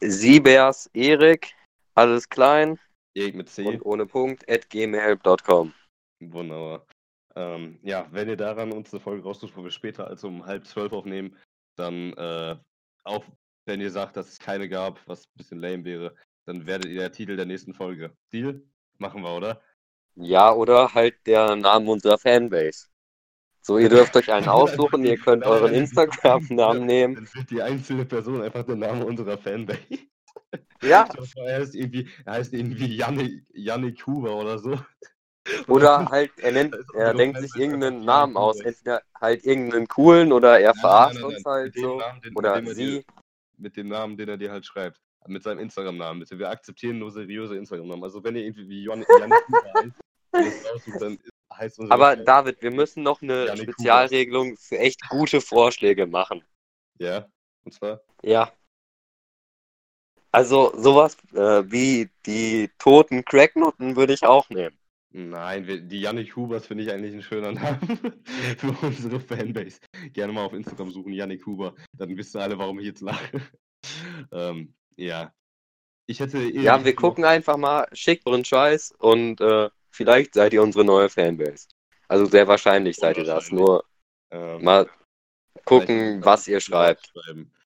[0.00, 1.54] Siebers Erik,
[1.94, 2.78] alles klein.
[3.14, 3.64] Erik mit C.
[3.64, 5.72] Und ohne Punkt, at gmail.com.
[6.20, 6.86] Wunderbar.
[7.36, 10.66] Ähm, ja, wenn ihr daran uns eine Folge raussucht, wo wir später als um halb
[10.66, 11.36] zwölf aufnehmen,
[11.76, 12.56] dann äh,
[13.04, 13.24] auch
[13.66, 17.00] wenn ihr sagt, dass es keine gab, was ein bisschen lame wäre, dann werdet ihr
[17.00, 18.12] der Titel der nächsten Folge.
[18.32, 18.62] Deal?
[18.98, 19.60] Machen wir, oder?
[20.16, 22.88] Ja, oder halt der Name unserer Fanbase.
[23.60, 27.14] So, ihr dürft euch einen aussuchen, ihr könnt euren Instagram-Namen nehmen.
[27.14, 29.80] Dann wird die einzelne Person einfach der Name unserer Fanbase.
[30.82, 31.08] Ja.
[31.36, 34.78] Er heißt irgendwie, er heißt irgendwie Yannick, Yannick Huber oder so.
[35.66, 38.60] Oder halt, er nennt, er denkt sich irgendeinen Namen aus.
[38.60, 42.00] Entweder halt irgendeinen coolen oder er verarscht uns halt so.
[42.34, 43.04] Oder sie.
[43.56, 45.00] Mit dem Namen, den er dir halt schreibt.
[45.26, 46.24] Mit seinem Instagram-Namen.
[46.30, 48.04] Wir akzeptieren nur seriöse Instagram-Namen.
[48.04, 49.92] Also wenn ihr irgendwie wie Yannick Huber
[50.34, 51.18] heißt, dann
[51.52, 56.44] heißt unser Aber David, wir müssen noch eine Yannick Spezialregelung für echt gute Vorschläge machen.
[56.98, 57.26] Ja,
[57.64, 58.02] und zwar?
[58.22, 58.52] Ja.
[60.30, 64.76] Also sowas äh, wie die toten Cracknoten würde ich auch nehmen.
[65.16, 67.78] Nein, wir, die Yannick Hubers finde ich eigentlich ein schöner Name
[68.58, 69.78] für unsere Fanbase.
[70.12, 71.76] Gerne mal auf Instagram suchen, Yannick Huber.
[71.96, 73.40] Dann wisst ihr alle, warum ich jetzt lache.
[74.32, 75.32] ähm, ja.
[76.06, 80.64] Ich hätte Ja, wir gucken einfach mal, schickt euren Scheiß und äh, vielleicht seid ihr
[80.64, 81.68] unsere neue Fanbase.
[82.08, 83.52] Also sehr wahrscheinlich seid ihr das.
[83.52, 83.84] Nur
[84.32, 84.90] ähm, mal
[85.64, 87.14] gucken, was ihr schreibt.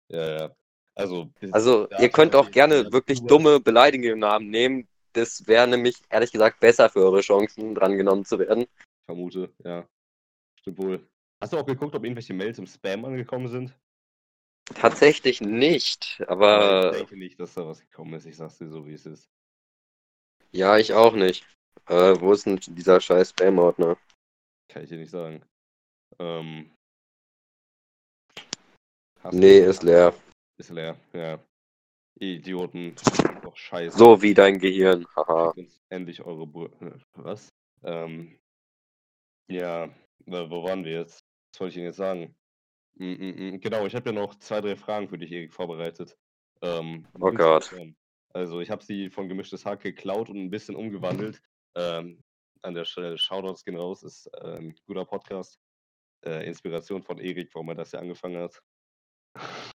[0.09, 0.51] Ja, ja.
[0.95, 4.89] Also, Also ihr könnt auch gerne wirklich dumme, beleidigende Namen nehmen.
[5.13, 8.67] Das wäre nämlich, ehrlich gesagt, besser für eure Chancen, drangenommen zu werden.
[9.07, 9.87] Vermute, ja.
[10.61, 11.09] Stimmt wohl.
[11.41, 13.77] Hast du auch geguckt, ob irgendwelche Mails im Spam angekommen sind?
[14.75, 18.27] Tatsächlich nicht, ich aber denke nicht, dass da was gekommen ist.
[18.27, 19.29] Ich sag's dir so, wie es ist.
[20.53, 21.45] ja, ich auch nicht.
[21.87, 23.97] Äh, wo ist denn dieser scheiß Spam-Ordner?
[24.69, 25.43] Kann ich dir nicht sagen.
[26.21, 26.71] Ähm,
[29.33, 30.15] Nee, ist leer.
[30.59, 31.39] Ist leer, ja.
[32.21, 32.95] Idioten.
[33.43, 33.97] Doch scheiße.
[33.97, 35.07] So wie dein Gehirn.
[35.17, 35.55] Haha.
[35.89, 37.49] Endlich eure Bu äh, Was?
[37.83, 38.39] Ähm,
[39.49, 39.89] ja,
[40.27, 41.25] wo waren wir jetzt?
[41.53, 42.37] Was wollte ich Ihnen jetzt sagen?
[42.95, 46.17] Mm, mm, mm, Genau, ich habe ja noch zwei, drei Fragen für dich, Erik, vorbereitet.
[46.63, 47.75] Ähm, Oh Gott.
[48.33, 51.41] Also, ich habe sie von Gemischtes Hack geklaut und ein bisschen umgewandelt.
[51.75, 52.23] Ähm,
[52.63, 55.59] an der Stelle Shoutouts gehen raus, ist äh, ein guter Podcast.
[56.25, 58.63] Äh, Inspiration von Erik, warum er das ja angefangen hat.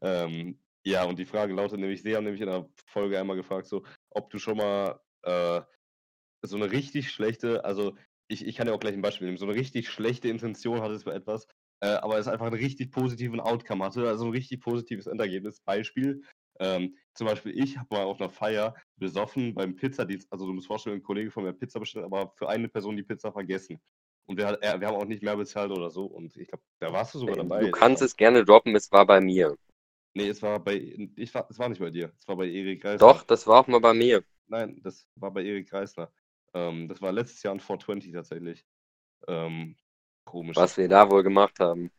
[0.00, 3.66] ähm, ja, und die Frage lautet nämlich, Sie haben nämlich in der Folge einmal gefragt,
[3.66, 5.62] so, ob du schon mal äh,
[6.42, 7.96] so eine richtig schlechte, also
[8.28, 11.04] ich, ich kann ja auch gleich ein Beispiel nehmen, so eine richtig schlechte Intention hattest
[11.04, 11.46] für etwas,
[11.80, 15.60] äh, aber es einfach einen richtig positiven Outcome hatte, also ein richtig positives Endergebnis.
[15.60, 16.22] Beispiel,
[16.60, 20.66] ähm, zum Beispiel ich habe mal auf einer Feier besoffen beim Pizzadienst, also du musst
[20.66, 23.80] vorstellen, ein Kollege von mir Pizza bestellt, aber für eine Person die Pizza vergessen.
[24.26, 26.06] Und wir, wir haben auch nicht mehr bezahlt oder so.
[26.06, 27.60] Und ich glaube, da warst du sogar dabei.
[27.60, 29.54] Du kannst es gerne droppen, es war bei mir.
[30.14, 30.76] Nee, es war bei.
[31.16, 32.12] Ich war, es war nicht bei dir.
[32.18, 32.98] Es war bei Erik Reisner.
[33.06, 34.24] Doch, das war auch mal bei mir.
[34.46, 36.12] Nein, das war bei Erik Reisner.
[36.54, 38.64] Ähm, das war letztes Jahr in 420 tatsächlich.
[39.26, 39.76] Ähm,
[40.24, 40.56] komisch.
[40.56, 41.90] Was wir da wohl gemacht haben.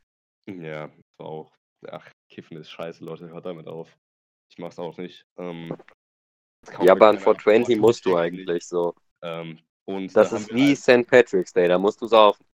[0.48, 1.52] Ja, das war auch.
[1.90, 3.30] Ach, Kiffen ist scheiße, Leute.
[3.30, 3.98] Hört damit auf.
[4.50, 5.26] Ich mach's auch nicht.
[5.38, 5.76] Ähm,
[6.82, 7.36] Ja, aber an keiner.
[7.36, 8.96] 420 musst du eigentlich so.
[9.22, 11.08] Ähm, und da Das haben ist wie St.
[11.08, 12.46] Patrick's Day, da musst du saufen.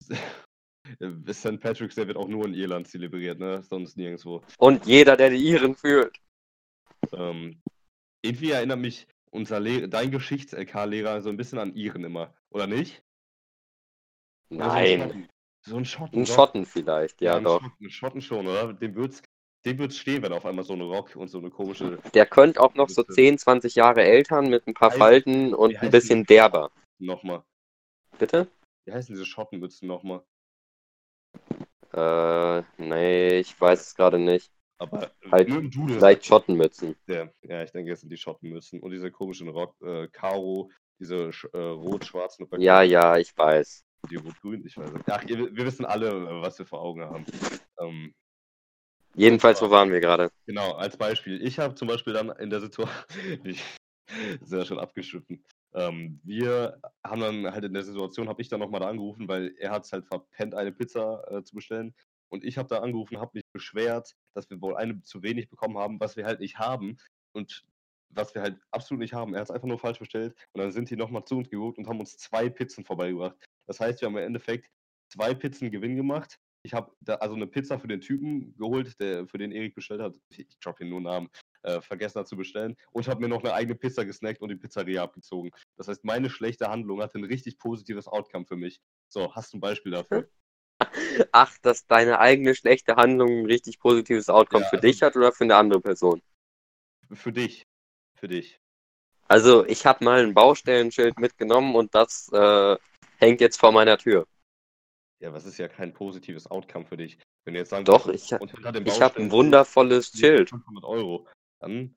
[1.00, 1.60] halt- St.
[1.60, 3.62] Patrick's Day wird auch nur in Irland zelebriert, ne?
[3.62, 4.42] Sonst nirgendwo.
[4.58, 6.16] Und jeder, der die Iren fühlt.
[7.12, 7.60] Ähm,
[8.22, 13.02] irgendwie erinnert mich unser Le dein Geschichts-LK-Lehrer so ein bisschen an Iren immer, oder nicht?
[14.50, 15.28] Oder Nein,
[15.64, 16.20] So ein Schotten.
[16.20, 16.34] ein doch.
[16.34, 17.60] Schotten vielleicht, ja ein doch.
[17.62, 18.72] Schotten, Schotten schon, oder?
[18.72, 19.22] Dem wird's,
[19.64, 21.98] dem wird's stehen, wenn auf einmal so ein Rock und so eine komische.
[22.14, 23.14] Der könnte auch noch so Bitte.
[23.14, 26.70] 10, 20 Jahre Eltern mit ein paar Heißt- Falten und ein bisschen derber.
[26.98, 27.42] Nochmal.
[28.18, 28.48] Bitte?
[28.84, 30.22] Wie heißen diese Schottenmützen nochmal?
[31.92, 34.50] Äh, nee, ich weiß es gerade nicht.
[34.78, 35.88] Aber Halt, Duden.
[35.88, 36.96] Vielleicht Schottenmützen.
[37.06, 38.80] Der, ja, ich denke, es sind die Schottenmützen.
[38.80, 42.48] Und diese komischen Rock, äh, Karo, diese äh, rot-schwarzen.
[42.58, 43.84] Ja, ja, ich weiß.
[44.10, 45.04] Die rot-grün, ich weiß nicht.
[45.08, 47.24] Ach, ihr, wir wissen alle, was wir vor Augen haben.
[47.78, 48.12] Ähm,
[49.14, 50.30] Jedenfalls, wo waren wir gerade?
[50.46, 51.44] Genau, als Beispiel.
[51.46, 52.88] Ich habe zum Beispiel dann in der Situation,
[53.44, 53.62] ich
[54.40, 55.44] sehr schon abgeschnitten.
[55.74, 59.54] Ähm, wir haben dann halt in der Situation, habe ich dann nochmal da angerufen, weil
[59.58, 61.94] er hat es halt verpennt, eine Pizza äh, zu bestellen.
[62.30, 65.78] Und ich habe da angerufen, habe mich beschwert, dass wir wohl eine zu wenig bekommen
[65.78, 66.96] haben, was wir halt nicht haben.
[67.34, 67.64] Und
[68.14, 69.34] was wir halt absolut nicht haben.
[69.34, 70.34] Er hat es einfach nur falsch bestellt.
[70.52, 73.36] Und dann sind die nochmal zu uns geguckt und haben uns zwei Pizzen vorbeigebracht.
[73.66, 74.68] Das heißt, wir haben im Endeffekt
[75.12, 76.38] zwei Pizzen Gewinn gemacht.
[76.64, 80.14] Ich habe also eine Pizza für den Typen geholt, der für den Erik bestellt hat.
[80.30, 81.28] Ich droppe hier nur Namen.
[81.64, 82.76] Äh, vergessen hat zu bestellen.
[82.90, 85.50] Und habe mir noch eine eigene Pizza gesnackt und die Pizzeria abgezogen.
[85.76, 88.80] Das heißt, meine schlechte Handlung hatte ein richtig positives Outcome für mich.
[89.08, 90.28] So, hast du ein Beispiel dafür?
[91.32, 95.14] Ach, dass deine eigene schlechte Handlung ein richtig positives Outcome Ja, für also- dich hat
[95.16, 96.20] oder für eine andere Person?
[97.12, 97.64] Für dich.
[98.18, 98.58] Für dich.
[99.28, 102.76] Also, ich habe mal ein Baustellenschild mitgenommen und das äh,
[103.18, 104.26] hängt jetzt vor meiner Tür.
[105.20, 107.18] Ja, was ist ja kein positives Outcome für dich.
[107.44, 110.50] Wenn du jetzt sagen Doch, ich, ich habe ein wundervolles Schild.
[110.50, 111.26] 500 Euro,
[111.62, 111.96] dann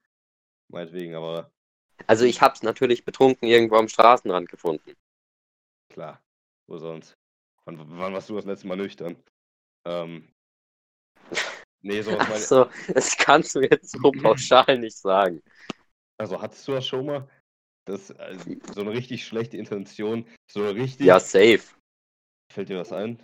[0.71, 1.51] meinetwegen, aber.
[2.07, 4.95] Also ich habe es natürlich betrunken irgendwo am Straßenrand gefunden.
[5.91, 6.21] Klar,
[6.67, 7.13] wo sonst?
[7.65, 9.15] Wann, wann warst du das letzte Mal nüchtern?
[9.87, 10.31] Ähm,
[11.81, 15.41] nee, sowas meine Achso, das kannst du jetzt so pauschal nicht sagen.
[16.17, 17.29] Also hattest du das schon mal?
[17.87, 21.05] Das, also, so eine richtig schlechte Intention, so richtig.
[21.05, 21.61] Ja, safe.
[22.51, 23.21] Fällt dir was ein?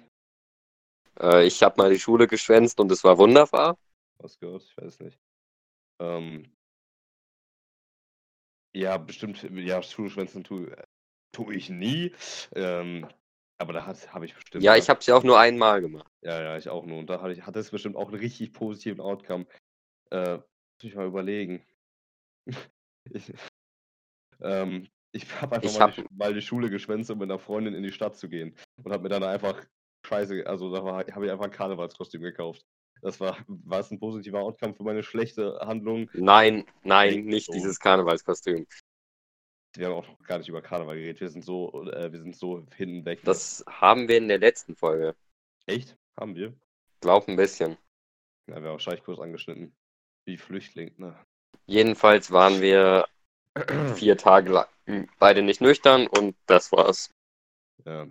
[1.20, 3.78] Äh, ich habe mal die Schule geschwänzt und es war wunderbar.
[4.20, 4.64] Was gehört?
[4.64, 5.20] Ich weiß nicht.
[6.02, 6.52] Ähm,
[8.74, 10.76] ja, bestimmt, ja, Schule schwänzen tue,
[11.32, 12.14] tue ich nie.
[12.56, 13.08] Ähm,
[13.60, 14.64] aber da habe ich bestimmt.
[14.64, 16.12] Ja, ich habe es ja auch nur einmal gemacht.
[16.22, 16.98] Ja, ja, ich auch nur.
[16.98, 19.46] Und da hatte, ich, hatte es bestimmt auch einen richtig positiven Outcome.
[20.10, 21.64] Äh, muss ich mal überlegen.
[23.12, 23.32] ich,
[24.42, 25.96] ähm, ich habe einfach ich mal, hab...
[25.96, 28.56] die, mal, die, Schule geschwänzt, um mit einer Freundin in die Stadt zu gehen.
[28.84, 29.64] Und habe mir dann einfach
[30.08, 32.66] scheiße, also da habe ich einfach ein Karnevalskostüm gekauft.
[33.02, 36.10] Das war, war es ein positiver Outcome für meine schlechte Handlung?
[36.14, 37.54] Nein, nein, nicht so.
[37.54, 38.68] dieses Karnevalskostüm.
[39.76, 41.22] Wir haben auch noch gar nicht über Karneval geredet.
[41.22, 43.22] Wir sind so, äh, wir sind so hinten weg.
[43.24, 45.16] Das haben wir in der letzten Folge.
[45.66, 45.98] Echt?
[46.20, 46.54] Haben wir?
[47.00, 47.78] Glaub ein bisschen.
[48.48, 49.74] Ja, wir haben wahrscheinlich kurz angeschnitten.
[50.26, 51.18] Wie Flüchtling, ne?
[51.66, 53.08] Jedenfalls waren wir
[53.96, 54.68] vier Tage lang
[55.20, 57.12] beide nicht nüchtern und das war's.
[57.86, 58.08] Ja.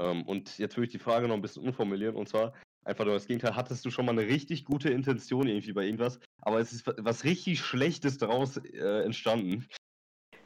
[0.00, 2.54] Ähm, und jetzt würde ich die Frage noch ein bisschen umformulieren und zwar
[2.88, 3.54] einfach nur das Gegenteil.
[3.54, 7.24] Hattest du schon mal eine richtig gute Intention irgendwie bei irgendwas, aber es ist was
[7.24, 9.68] richtig Schlechtes daraus äh, entstanden?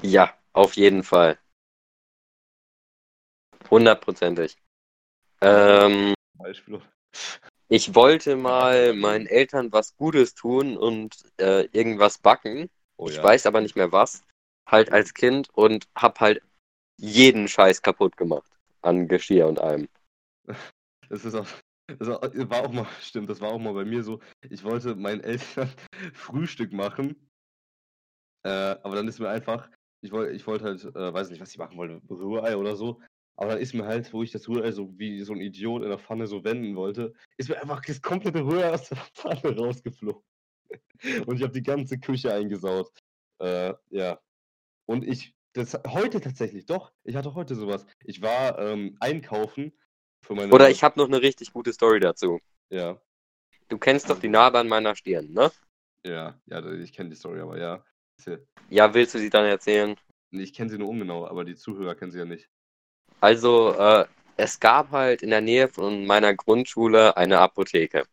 [0.02, 1.38] Ja, auf jeden Fall.
[3.70, 4.56] Hundertprozentig.
[5.40, 6.80] Ähm, Beispiel.
[7.68, 12.68] Ich wollte mal meinen Eltern was Gutes tun und äh, irgendwas backen.
[12.96, 13.22] Oh, ich ja.
[13.22, 14.22] weiß aber nicht mehr was.
[14.68, 16.42] Halt als Kind und hab halt
[16.98, 18.50] jeden Scheiß kaputt gemacht
[18.82, 19.88] an Geschirr und allem.
[21.08, 21.46] Das ist auch,
[21.98, 24.20] das war auch mal, stimmt, das war auch mal bei mir so.
[24.48, 25.70] Ich wollte meinen Eltern
[26.14, 27.28] Frühstück machen,
[28.44, 29.70] äh, aber dann ist mir einfach,
[30.02, 33.00] ich wollte, ich wollte halt, äh, weiß nicht, was ich machen wollte, Rührei oder so.
[33.36, 35.88] Aber dann ist mir halt, wo ich das Rührei so wie so ein Idiot in
[35.88, 40.22] der Pfanne so wenden wollte, ist mir einfach das komplette Rührei aus der Pfanne rausgeflogen.
[41.26, 42.90] Und ich habe die ganze Küche eingesaut.
[43.40, 44.20] Äh, ja.
[44.86, 46.92] Und ich das heute tatsächlich, doch.
[47.04, 47.86] Ich hatte heute sowas.
[48.04, 49.72] Ich war ähm, einkaufen.
[50.28, 52.40] Oder ich habe noch eine richtig gute Story dazu.
[52.70, 53.00] Ja.
[53.68, 55.50] Du kennst doch die Narbe an meiner Stirn, ne?
[56.04, 57.84] Ja, ja, ich kenne die Story, aber ja.
[58.70, 59.96] Ja, willst du sie dann erzählen?
[60.30, 62.48] Ich kenne sie nur ungenau, aber die Zuhörer kennen sie ja nicht.
[63.20, 64.06] Also, äh,
[64.36, 68.04] es gab halt in der Nähe von meiner Grundschule eine Apotheke.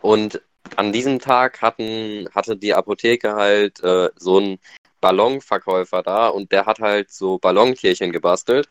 [0.00, 0.42] Und
[0.76, 4.58] an diesem Tag hatten, hatte die Apotheke halt äh, so ein
[5.00, 8.70] Ballonverkäufer da und der hat halt so Ballontierchen gebastelt,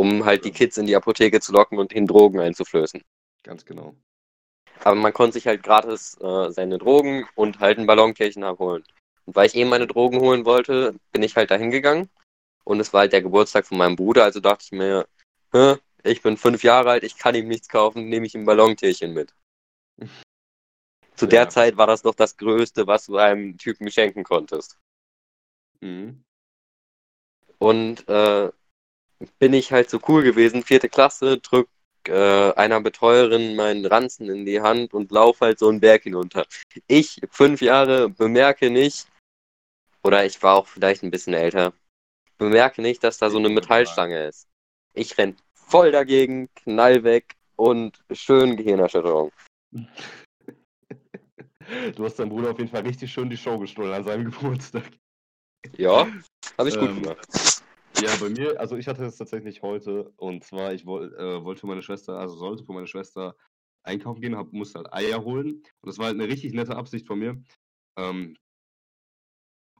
[0.00, 3.04] um halt die Kids in die Apotheke zu locken und ihnen Drogen einzuflößen.
[3.42, 3.94] Ganz genau.
[4.82, 8.82] Aber man konnte sich halt gratis äh, seine Drogen und halt ein Ballontierchen abholen.
[9.26, 12.08] Und weil ich eben meine Drogen holen wollte, bin ich halt dahin gegangen.
[12.64, 15.06] Und es war halt der Geburtstag von meinem Bruder, also dachte ich mir,
[16.02, 19.34] ich bin fünf Jahre alt, ich kann ihm nichts kaufen, nehme ich ein Ballontierchen mit.
[21.16, 21.30] Zu ja.
[21.30, 24.78] der Zeit war das noch das Größte, was du einem Typen schenken konntest.
[25.82, 26.24] Mhm.
[27.58, 28.50] Und äh,
[29.38, 31.68] bin ich halt so cool gewesen, vierte Klasse, drück
[32.06, 36.46] äh, einer Betreuerin meinen Ranzen in die Hand und lauf halt so einen Berg hinunter.
[36.86, 39.06] Ich, fünf Jahre, bemerke nicht,
[40.02, 41.72] oder ich war auch vielleicht ein bisschen älter,
[42.38, 44.48] bemerke nicht, dass da so eine Metallstange ist.
[44.94, 49.32] Ich renn voll dagegen, knall weg und schön Gehirnerschütterung.
[51.94, 54.90] Du hast deinem Bruder auf jeden Fall richtig schön die Show gestohlen an seinem Geburtstag.
[55.76, 56.08] Ja,
[56.58, 57.49] habe ich gut ähm, gemacht.
[58.02, 61.60] Ja, bei mir, also ich hatte es tatsächlich heute und zwar, ich woll, äh, wollte
[61.60, 63.36] für meine Schwester, also sollte für meine Schwester
[63.82, 67.06] einkaufen gehen, hab, musste halt Eier holen und das war halt eine richtig nette Absicht
[67.06, 67.42] von mir.
[67.98, 68.36] Ähm,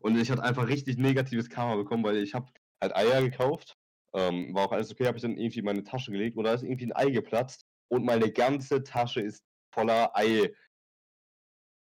[0.00, 2.50] und ich hatte einfach richtig negatives Karma bekommen, weil ich habe
[2.80, 3.76] halt Eier gekauft,
[4.14, 6.54] ähm, war auch alles okay, habe ich dann irgendwie in meine Tasche gelegt und da
[6.54, 9.44] ist irgendwie ein Ei geplatzt und meine ganze Tasche ist
[9.74, 10.52] voller Ei.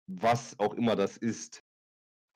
[0.08, 1.64] Was auch immer das ist.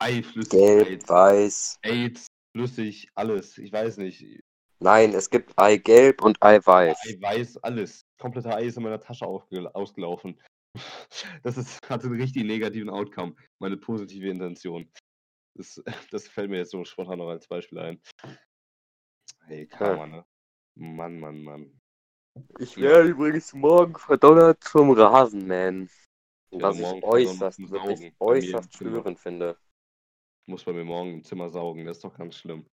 [0.00, 0.50] Eiflüssig.
[0.50, 1.78] Gelb, weiß.
[1.82, 3.58] AIDS, flüssig, alles.
[3.58, 4.42] Ich weiß nicht.
[4.78, 6.96] Nein, es gibt Eigelb und Eiweiß.
[7.06, 8.06] Eiweiß, alles.
[8.18, 10.40] Komplette Ei ist in meiner Tasche ausgelaufen.
[11.42, 13.34] Das ist, hatte einen richtig negativen Outcome.
[13.58, 14.88] Meine positive Intention.
[15.56, 15.82] Das,
[16.12, 18.00] das fällt mir jetzt so spontan noch als Beispiel ein.
[19.46, 20.24] Hey, Karma, ne?
[20.76, 21.80] Mann, Mann, Mann.
[22.60, 23.10] Ich werde ja.
[23.10, 25.90] übrigens morgen verdonnert zum Rasenmähen.
[26.52, 29.58] Ja, was ich äußerst, wirklich äußerst störend finde
[30.46, 32.66] muss bei mir morgen im Zimmer saugen, das ist doch ganz schlimm.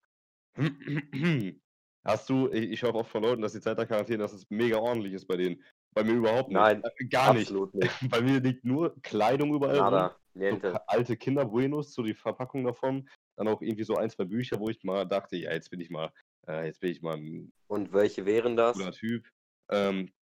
[2.04, 4.48] Hast du, ich, ich höre oft von Leuten, dass die Zeit der Quarantäne, dass es
[4.50, 5.62] mega ordentlich ist bei denen.
[5.94, 6.56] Bei mir überhaupt nicht.
[6.58, 7.48] Nein, gar nicht.
[7.48, 7.90] absolut nicht.
[8.10, 9.78] Bei mir liegt nur Kleidung überall.
[9.78, 13.08] Nada, So alte Kinder-Buenos, so die Verpackung davon.
[13.36, 15.90] Dann auch irgendwie so ein, zwei Bücher, wo ich mal dachte, ja, jetzt bin ich
[15.90, 16.12] mal,
[16.46, 18.76] äh, jetzt bin ich mal ein Und welche wären das?
[18.76, 19.28] cooler Typ.
[19.70, 20.12] Ähm,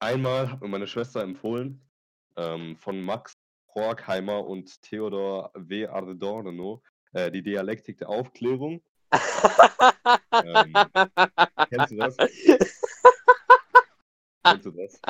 [0.00, 1.80] einmal hat mir meine Schwester empfohlen,
[2.36, 3.35] ähm, von Max
[3.76, 5.86] Horkheimer und Theodor W.
[5.86, 8.82] Adorno, äh, die Dialektik der Aufklärung.
[10.32, 10.72] Ähm,
[11.70, 12.16] kennst du das?
[14.44, 15.00] Kennst du das?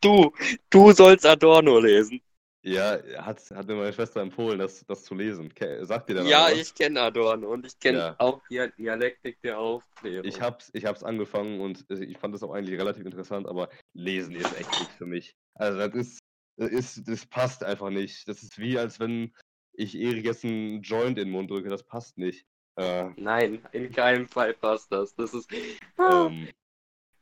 [0.00, 0.32] Du,
[0.70, 2.20] du sollst Adorno lesen.
[2.62, 5.52] Ja, hat, hat mir meine Schwester empfohlen, das, das zu lesen.
[5.82, 8.14] Sagt dir dann Ja, ich kenne Adorno und ich kenne Ja.
[8.18, 10.28] auch die Dialektik der Aufklärung.
[10.28, 13.68] Ich hab's, ich hab's angefangen und äh, ich fand das auch eigentlich relativ interessant, aber
[13.94, 15.34] lesen ist echt nichts für mich.
[15.54, 16.18] Also das ist,
[16.66, 18.28] ist, das passt einfach nicht.
[18.28, 19.32] Das ist wie, als wenn
[19.72, 22.46] ich Erik jetzt einen Joint in den Mund drücke, das passt nicht.
[22.76, 25.14] Äh, Nein, in keinem Fall passt das.
[25.14, 25.50] Das ist,
[25.98, 26.48] ähm,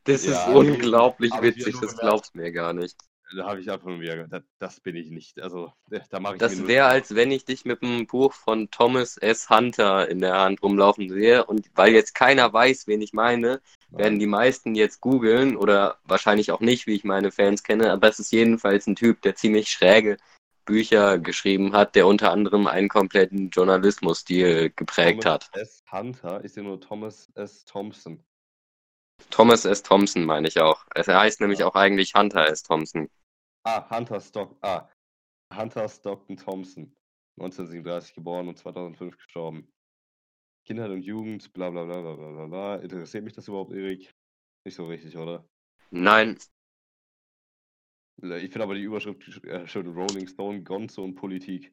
[0.04, 2.96] das ist ja, unglaublich witzig, das glaubst du mir gar nicht.
[3.34, 5.40] Da habe ich einfach nur wieder, das, das bin ich nicht.
[5.40, 8.70] Also da, da mache ich Das wäre, als wenn ich dich mit einem Buch von
[8.70, 9.50] Thomas S.
[9.50, 11.44] Hunter in der Hand rumlaufen sehe.
[11.44, 13.60] Und weil jetzt keiner weiß, wen ich meine,
[13.90, 17.92] werden die meisten jetzt googeln oder wahrscheinlich auch nicht, wie ich meine Fans kenne.
[17.92, 20.18] Aber es ist jedenfalls ein Typ, der ziemlich schräge
[20.64, 25.50] Bücher geschrieben hat, der unter anderem einen kompletten Journalismusstil geprägt Thomas hat.
[25.56, 25.82] S.
[25.90, 27.64] Hunter ist ja nur Thomas S.
[27.64, 28.22] Thompson.
[29.30, 29.82] Thomas S.
[29.82, 30.84] Thompson meine ich auch.
[30.94, 32.62] Es heißt nämlich auch eigentlich Hunter S.
[32.62, 33.08] Thompson.
[33.64, 34.88] Ah, Hunter Stock, ah,
[35.54, 36.94] Hunter Stockton Thompson.
[37.38, 39.68] 1937 geboren und 2005 gestorben.
[40.66, 42.76] Kindheit und Jugend, bla bla bla bla bla bla.
[42.76, 44.10] Interessiert mich das überhaupt, Erik?
[44.64, 45.46] Nicht so richtig, oder?
[45.90, 46.38] Nein,
[48.22, 51.72] Ich finde aber die Überschrift äh, schön Rolling Stone, Gonzo und Politik.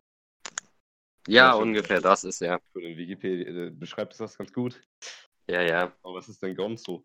[1.27, 2.59] ja, Ja, ungefähr das ist er.
[2.73, 4.81] Für den Wikipedia äh, beschreibt es das ganz gut.
[5.47, 5.93] Ja, ja.
[6.03, 7.03] Aber was ist denn Gonzo?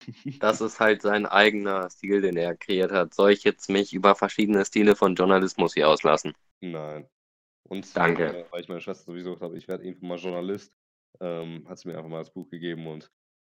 [0.40, 3.12] Das ist halt sein eigener Stil, den er kreiert hat.
[3.12, 6.32] Soll ich jetzt mich über verschiedene Stile von Journalismus hier auslassen?
[6.62, 7.06] Nein.
[7.68, 8.24] Und Danke.
[8.24, 10.72] äh, weil ich meine Schwester sowieso gesagt habe, ich werde irgendwann mal Journalist,
[11.20, 13.10] ähm, hat sie mir einfach mal das Buch gegeben und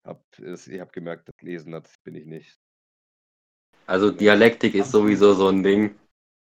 [0.07, 2.59] hab, ich habe gemerkt, das Lesen, das bin ich nicht.
[3.87, 5.99] Also Dialektik ist sowieso so ein Ding.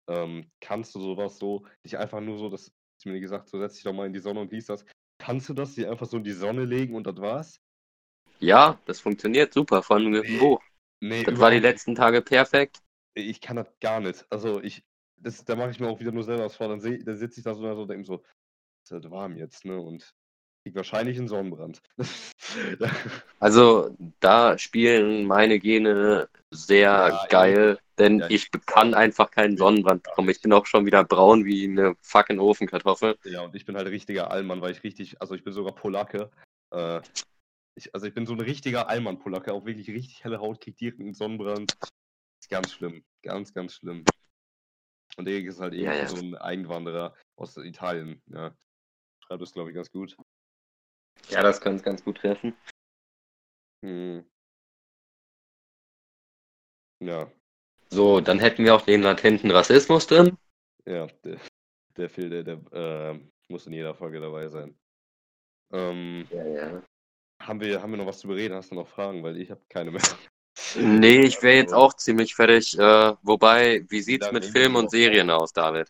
[0.09, 3.59] Ähm, kannst du sowas so, dich einfach nur so, das hast du mir gesagt, so
[3.59, 4.85] setz dich doch mal in die Sonne und lies das.
[5.27, 7.61] Kannst du das dir einfach so in die Sonne legen und das war's?
[8.39, 10.59] Ja, das funktioniert super von dem Nee, Buch.
[11.01, 12.81] Nee, Das war die letzten Tage perfekt.
[13.15, 14.25] Ich kann das gar nicht.
[14.29, 14.83] Also ich,
[15.17, 16.67] das, da mache ich mir auch wieder nur selber was vor.
[16.67, 18.23] Dann, seh- dann sitze ich da so und so denke so,
[18.83, 19.79] ist halt warm jetzt, ne?
[19.81, 20.15] Und
[20.63, 21.81] krieg wahrscheinlich einen Sonnenbrand.
[23.39, 30.03] Also da spielen meine Gene sehr Ja, geil, denn Ja, ich kann einfach keinen Sonnenbrand
[30.03, 30.29] bekommen.
[30.29, 33.17] Ich bin auch schon wieder braun wie eine fucking Ofenkartoffel.
[33.25, 36.29] Ja, und ich bin halt richtiger Allmann, weil ich richtig, also ich bin sogar Polacke.
[36.71, 37.01] Äh,
[37.75, 40.99] ich, also ich bin so ein richtiger Allmann-Polacke, auch wirklich richtig helle Haut, kriegt direkt
[40.99, 41.71] einen Sonnenbrand.
[42.39, 44.05] Ist ganz schlimm, ganz, ganz schlimm.
[45.17, 46.07] Und Erik ist halt Ja, irgendwie ja.
[46.07, 48.21] so ein Eigenwanderer aus Italien.
[48.27, 48.55] Ja,
[49.25, 50.15] schreibt das, glaube ich, ganz gut.
[51.29, 52.55] Ja, das könnte ganz gut treffen.
[53.83, 54.25] Hm.
[56.99, 57.31] Ja,
[57.89, 60.37] So, dann hätten wir auch den latenten Rassismus drin.
[60.85, 61.37] ja, der,
[61.95, 62.59] der Phil, der, der
[63.13, 63.19] äh,
[63.49, 64.77] muss in jeder Folge dabei sein.
[65.71, 66.83] Ähm, Ja, ja.
[67.41, 68.55] haben, wir, haben wir noch was zu bereden?
[68.55, 69.23] Hast du noch Fragen?
[69.23, 70.01] Weil ich habe keine mehr.
[70.75, 72.77] Nee, ich wäre jetzt auch ziemlich fertig.
[72.77, 75.89] Äh, wobei, wie sieht's mit Film und Serien aus, David?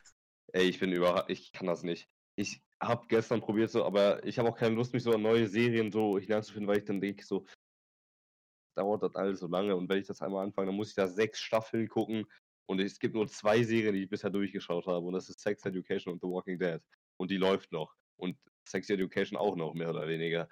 [0.53, 2.07] Ey, ich bin überrascht, ich kann das nicht.
[2.35, 5.47] Ich habe gestern probiert so, aber ich habe auch keine Lust, mich so an neue
[5.47, 7.45] Serien so hineinzufinden, weil ich dann denke so,
[8.77, 11.07] dauert das alles so lange und wenn ich das einmal anfange, dann muss ich da
[11.07, 12.25] sechs Staffeln gucken
[12.67, 15.65] und es gibt nur zwei Serien, die ich bisher durchgeschaut habe und das ist Sex
[15.65, 16.81] Education und The Walking Dead
[17.17, 20.47] und die läuft noch und Sex Education auch noch, mehr oder weniger.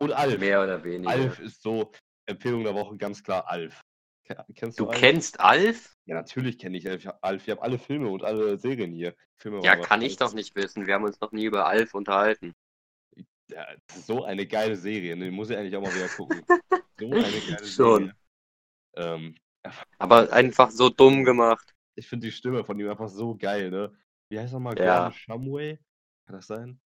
[0.00, 0.38] Und Alf.
[0.38, 1.10] Mehr oder weniger.
[1.10, 1.92] Alf ist so,
[2.26, 3.80] Empfehlung der Woche, ganz klar Alf.
[4.24, 5.00] Ke- Kennst du Du Alf?
[5.00, 5.94] kennst Alf?
[6.06, 7.42] Ja, natürlich kenne ich Alf.
[7.42, 9.14] Ich habe alle Filme und alle Serien hier.
[9.36, 10.86] Filme Ja, kann ich doch nicht wissen.
[10.86, 12.54] Wir haben uns noch nie über Alf unterhalten.
[13.50, 15.16] Ja, so eine geile Serie.
[15.16, 16.42] Den muss ich eigentlich auch mal wieder gucken.
[16.98, 18.12] So eine geile Schon.
[18.96, 19.36] Ähm,
[19.98, 21.74] Aber einfach so dumm gemacht.
[21.94, 23.96] ich finde die Stimme von ihm einfach so geil, ne?
[24.30, 24.76] Wie heißt er mal?
[24.78, 25.08] Ja.
[25.08, 25.78] Gordon Shumway?
[26.26, 26.80] Kann das sein?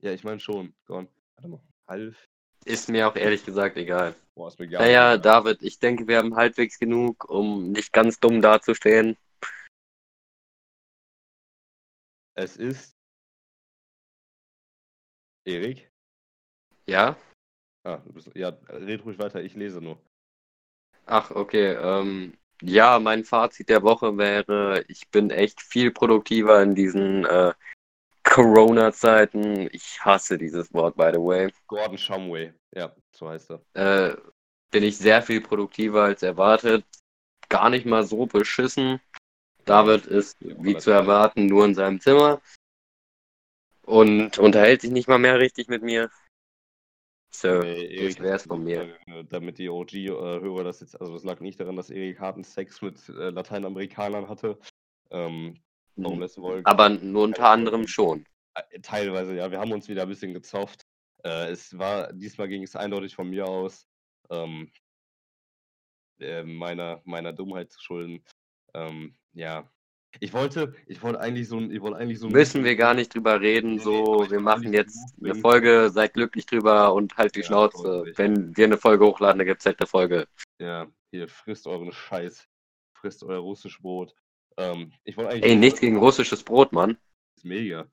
[0.00, 0.74] Ja, ich meine schon.
[0.86, 1.08] Gordon.
[1.36, 1.62] Warte mal.
[1.86, 2.28] Alf.
[2.64, 4.14] Ist mir auch ehrlich gesagt egal.
[4.34, 5.20] Boah, ist mir gar Naja, egal.
[5.20, 9.16] David, ich denke, wir haben halbwegs genug, um nicht ganz dumm dazustehen.
[12.34, 12.96] Es ist.
[15.44, 15.90] Erik?
[16.86, 17.16] Ja?
[17.84, 18.30] Ah, du bist.
[18.34, 19.98] Ja, red ruhig weiter, ich lese nur.
[21.06, 21.74] Ach, okay.
[21.74, 27.52] Ähm, ja, mein Fazit der Woche wäre, ich bin echt viel produktiver in diesen äh,
[28.22, 29.68] Corona-Zeiten.
[29.72, 31.52] Ich hasse dieses Wort, by the way.
[31.66, 32.52] Gordon Shumway.
[32.74, 33.60] Ja, So heißt er.
[33.74, 34.16] Äh,
[34.70, 36.84] bin ich sehr viel produktiver als erwartet.
[37.48, 39.00] Gar nicht mal so beschissen.
[39.64, 42.40] David ist, wie zu erwarten, nur in seinem Zimmer
[43.84, 46.10] und unterhält sich nicht mal mehr richtig mit mir.
[47.34, 48.94] So, nee, das wär's von mir.
[49.06, 52.82] Äh, damit die OG-Hörer das jetzt, also es lag nicht daran, dass Erik harten Sex
[52.82, 54.58] mit äh, Lateinamerikanern hatte.
[55.10, 55.60] Ähm,
[55.96, 56.28] warum mhm.
[56.36, 56.66] wollte.
[56.66, 58.24] Aber nur unter anderem schon.
[58.54, 59.50] Äh, teilweise, ja.
[59.50, 60.82] Wir haben uns wieder ein bisschen gezofft.
[61.24, 63.86] Äh, es war, diesmal ging es eindeutig von mir aus.
[64.30, 64.70] Ähm,
[66.20, 68.24] äh, meiner, meiner Dummheit zu schulden.
[68.74, 69.70] Ähm, ja,
[70.20, 73.14] ich wollte, ich wollte eigentlich so ein, ich wollte eigentlich so Müssen wir gar nicht
[73.14, 77.46] drüber reden, so, wir machen jetzt eine Folge, seid glücklich drüber und halt die ja,
[77.46, 78.04] Schnauze.
[78.16, 80.26] Wenn wir eine Folge hochladen, dann gibt's halt eine Folge.
[80.58, 82.48] Ja, hier, frisst euren Scheiß.
[82.94, 84.14] Frisst euer russisches Brot.
[84.56, 85.50] Ähm, ich wollte eigentlich.
[85.50, 86.96] Ey, nichts gegen russisches Brot, Mann.
[87.36, 87.88] Ist mega.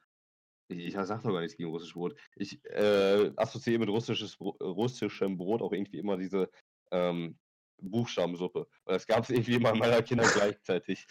[0.67, 2.15] Ich, ich sag doch gar nichts gegen russisches Brot.
[2.35, 6.49] Ich äh, assoziiere mit russisches, russischem Brot auch irgendwie immer diese
[6.91, 7.39] ähm,
[7.81, 8.67] Buchstabensuppe.
[8.85, 11.07] Das gab es irgendwie immer in meiner Kinder gleichzeitig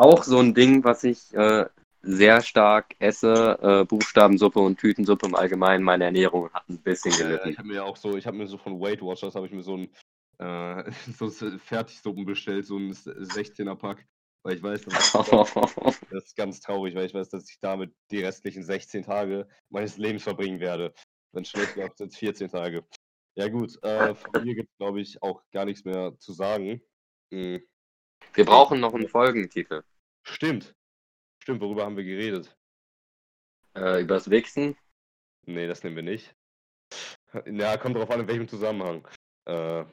[0.00, 1.66] auch so ein Ding, was ich äh,
[2.02, 3.58] sehr stark esse.
[3.62, 5.84] Äh, Buchstabensuppe und Tütensuppe im Allgemeinen.
[5.84, 7.48] Meine Ernährung hat ein bisschen gelitten.
[7.48, 9.52] Äh, ich habe mir auch so, ich habe mir so von Weight Watchers habe ich
[9.52, 9.90] mir so ein
[10.38, 14.06] äh, so Fertigsuppen bestellt, so ein 16er Pack.
[14.42, 15.14] Weil ich weiß, das ist,
[16.10, 19.98] das ist ganz traurig, weil ich weiß, dass ich damit die restlichen 16 Tage meines
[19.98, 20.94] Lebens verbringen werde.
[21.32, 22.82] Wenn es schlecht läuft, sind es 14 Tage.
[23.36, 26.80] Ja gut, äh, von mir gibt es, glaube ich, auch gar nichts mehr zu sagen.
[27.30, 27.60] Mhm.
[28.34, 29.82] Wir brauchen noch einen Folgentitel.
[30.22, 30.74] Stimmt.
[31.42, 32.56] Stimmt, worüber haben wir geredet?
[33.74, 34.76] Äh, übers Wichsen?
[35.46, 36.34] Nee, das nehmen wir nicht.
[37.46, 39.06] Ja, kommt drauf an, in welchem Zusammenhang.
[39.46, 39.84] Äh,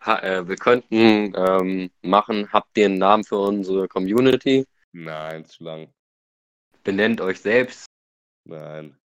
[0.00, 4.66] ha, äh, wir könnten ähm, machen, habt ihr einen Namen für unsere Community?
[4.92, 5.92] Nein, zu lang.
[6.84, 7.86] Benennt euch selbst?
[8.44, 8.96] Nein.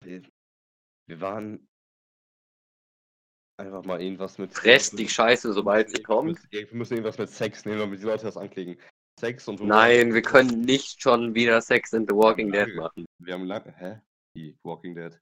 [0.00, 0.22] Wir,
[1.06, 1.68] wir waren
[3.58, 4.52] Einfach mal irgendwas mit.
[4.52, 6.40] Fress die Scheiße, sobald sie kommt.
[6.50, 8.78] Wir müssen irgendwas mit Sex nehmen, damit die Leute das anklicken.
[9.20, 9.60] Sex und.
[9.60, 13.04] Nein, wir können nicht schon wieder Sex in The Walking Dead machen.
[13.18, 13.72] Wir haben lange.
[13.76, 14.00] Hä?
[14.36, 15.18] Die Walking Dead.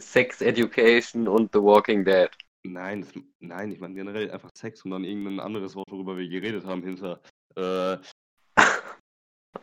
[0.00, 2.30] Sex Education und The Walking Dead.
[2.62, 6.28] Nein, das, nein, ich meine generell einfach Sex und dann irgendein anderes Wort, worüber wir
[6.28, 7.20] geredet haben, hinter.
[7.56, 7.98] Äh,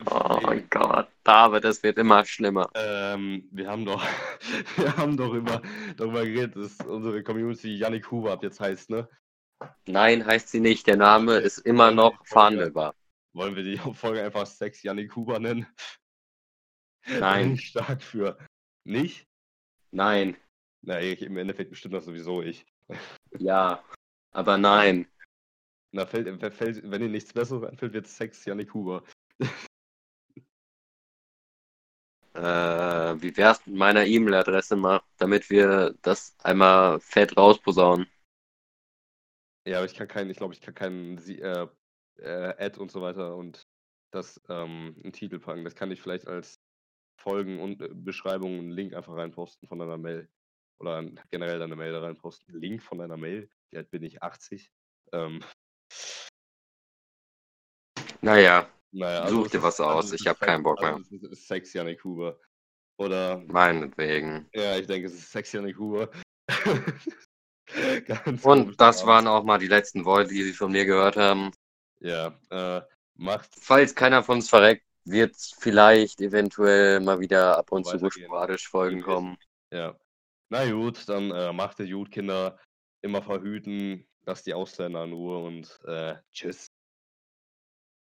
[0.05, 2.69] Oh mein Gott, David, es wird immer schlimmer.
[2.75, 4.05] Ähm, wir haben doch,
[4.77, 5.61] wir haben doch immer
[5.95, 9.09] darüber geredet, dass unsere Community Yannick Huber jetzt heißt, ne?
[9.87, 10.87] Nein, heißt sie nicht.
[10.87, 12.93] Der Name ist immer noch verhandelbar.
[13.33, 15.65] Wollen wir die Folge einfach Sex Yannick Huber nennen?
[17.07, 17.49] Nein.
[17.49, 18.37] Bin stark für.
[18.83, 19.27] Nicht?
[19.91, 20.37] Nein.
[20.81, 22.65] Na, im Endeffekt bestimmt das sowieso ich.
[23.39, 23.83] Ja,
[24.31, 25.07] aber nein.
[25.91, 29.03] Na, fällt, fällt, wenn dir nichts Besseres einfällt, wird Sex Yannick Huber.
[32.37, 38.05] Äh, wie wär's mit meiner E-Mail-Adresse mal, damit wir das einmal fett rausposaunen?
[39.65, 41.67] Ja, aber ich kann keinen, ich glaube, ich kann keinen äh,
[42.19, 43.67] äh, Ad und so weiter und
[44.11, 45.63] das ähm, einen Titel packen.
[45.63, 46.59] Das kann ich vielleicht als
[47.19, 50.29] Folgen und äh, Beschreibung einen Link einfach reinposten von deiner Mail.
[50.79, 52.53] Oder generell deine Mail da reinposten.
[52.53, 53.49] Link von deiner Mail.
[53.71, 54.21] Wie alt bin ich?
[54.21, 54.71] 80.
[55.11, 55.43] Ähm.
[58.21, 60.95] Naja, naja, also Such dir was aus, also ich habe keinen Bock mehr.
[60.95, 62.39] Also es ist Sex Janik Huber.
[62.97, 63.43] Oder.
[63.47, 64.49] Meinetwegen.
[64.53, 66.09] Ja, ich denke, es ist Sex Janik Huber.
[68.43, 71.51] Und das waren auch mal die letzten Worte, die Sie von mir gehört haben.
[71.99, 72.81] Ja, äh,
[73.15, 73.49] macht.
[73.59, 79.01] Falls keiner von uns verreckt, wird vielleicht eventuell mal wieder ab und zu sporadisch Folgen
[79.01, 79.37] kommen.
[79.71, 79.97] Ja.
[80.49, 82.57] Na gut, dann äh, macht ihr gut, Kinder.
[83.01, 86.67] Immer verhüten, lasst die Ausländer in Ruhe und äh, tschüss.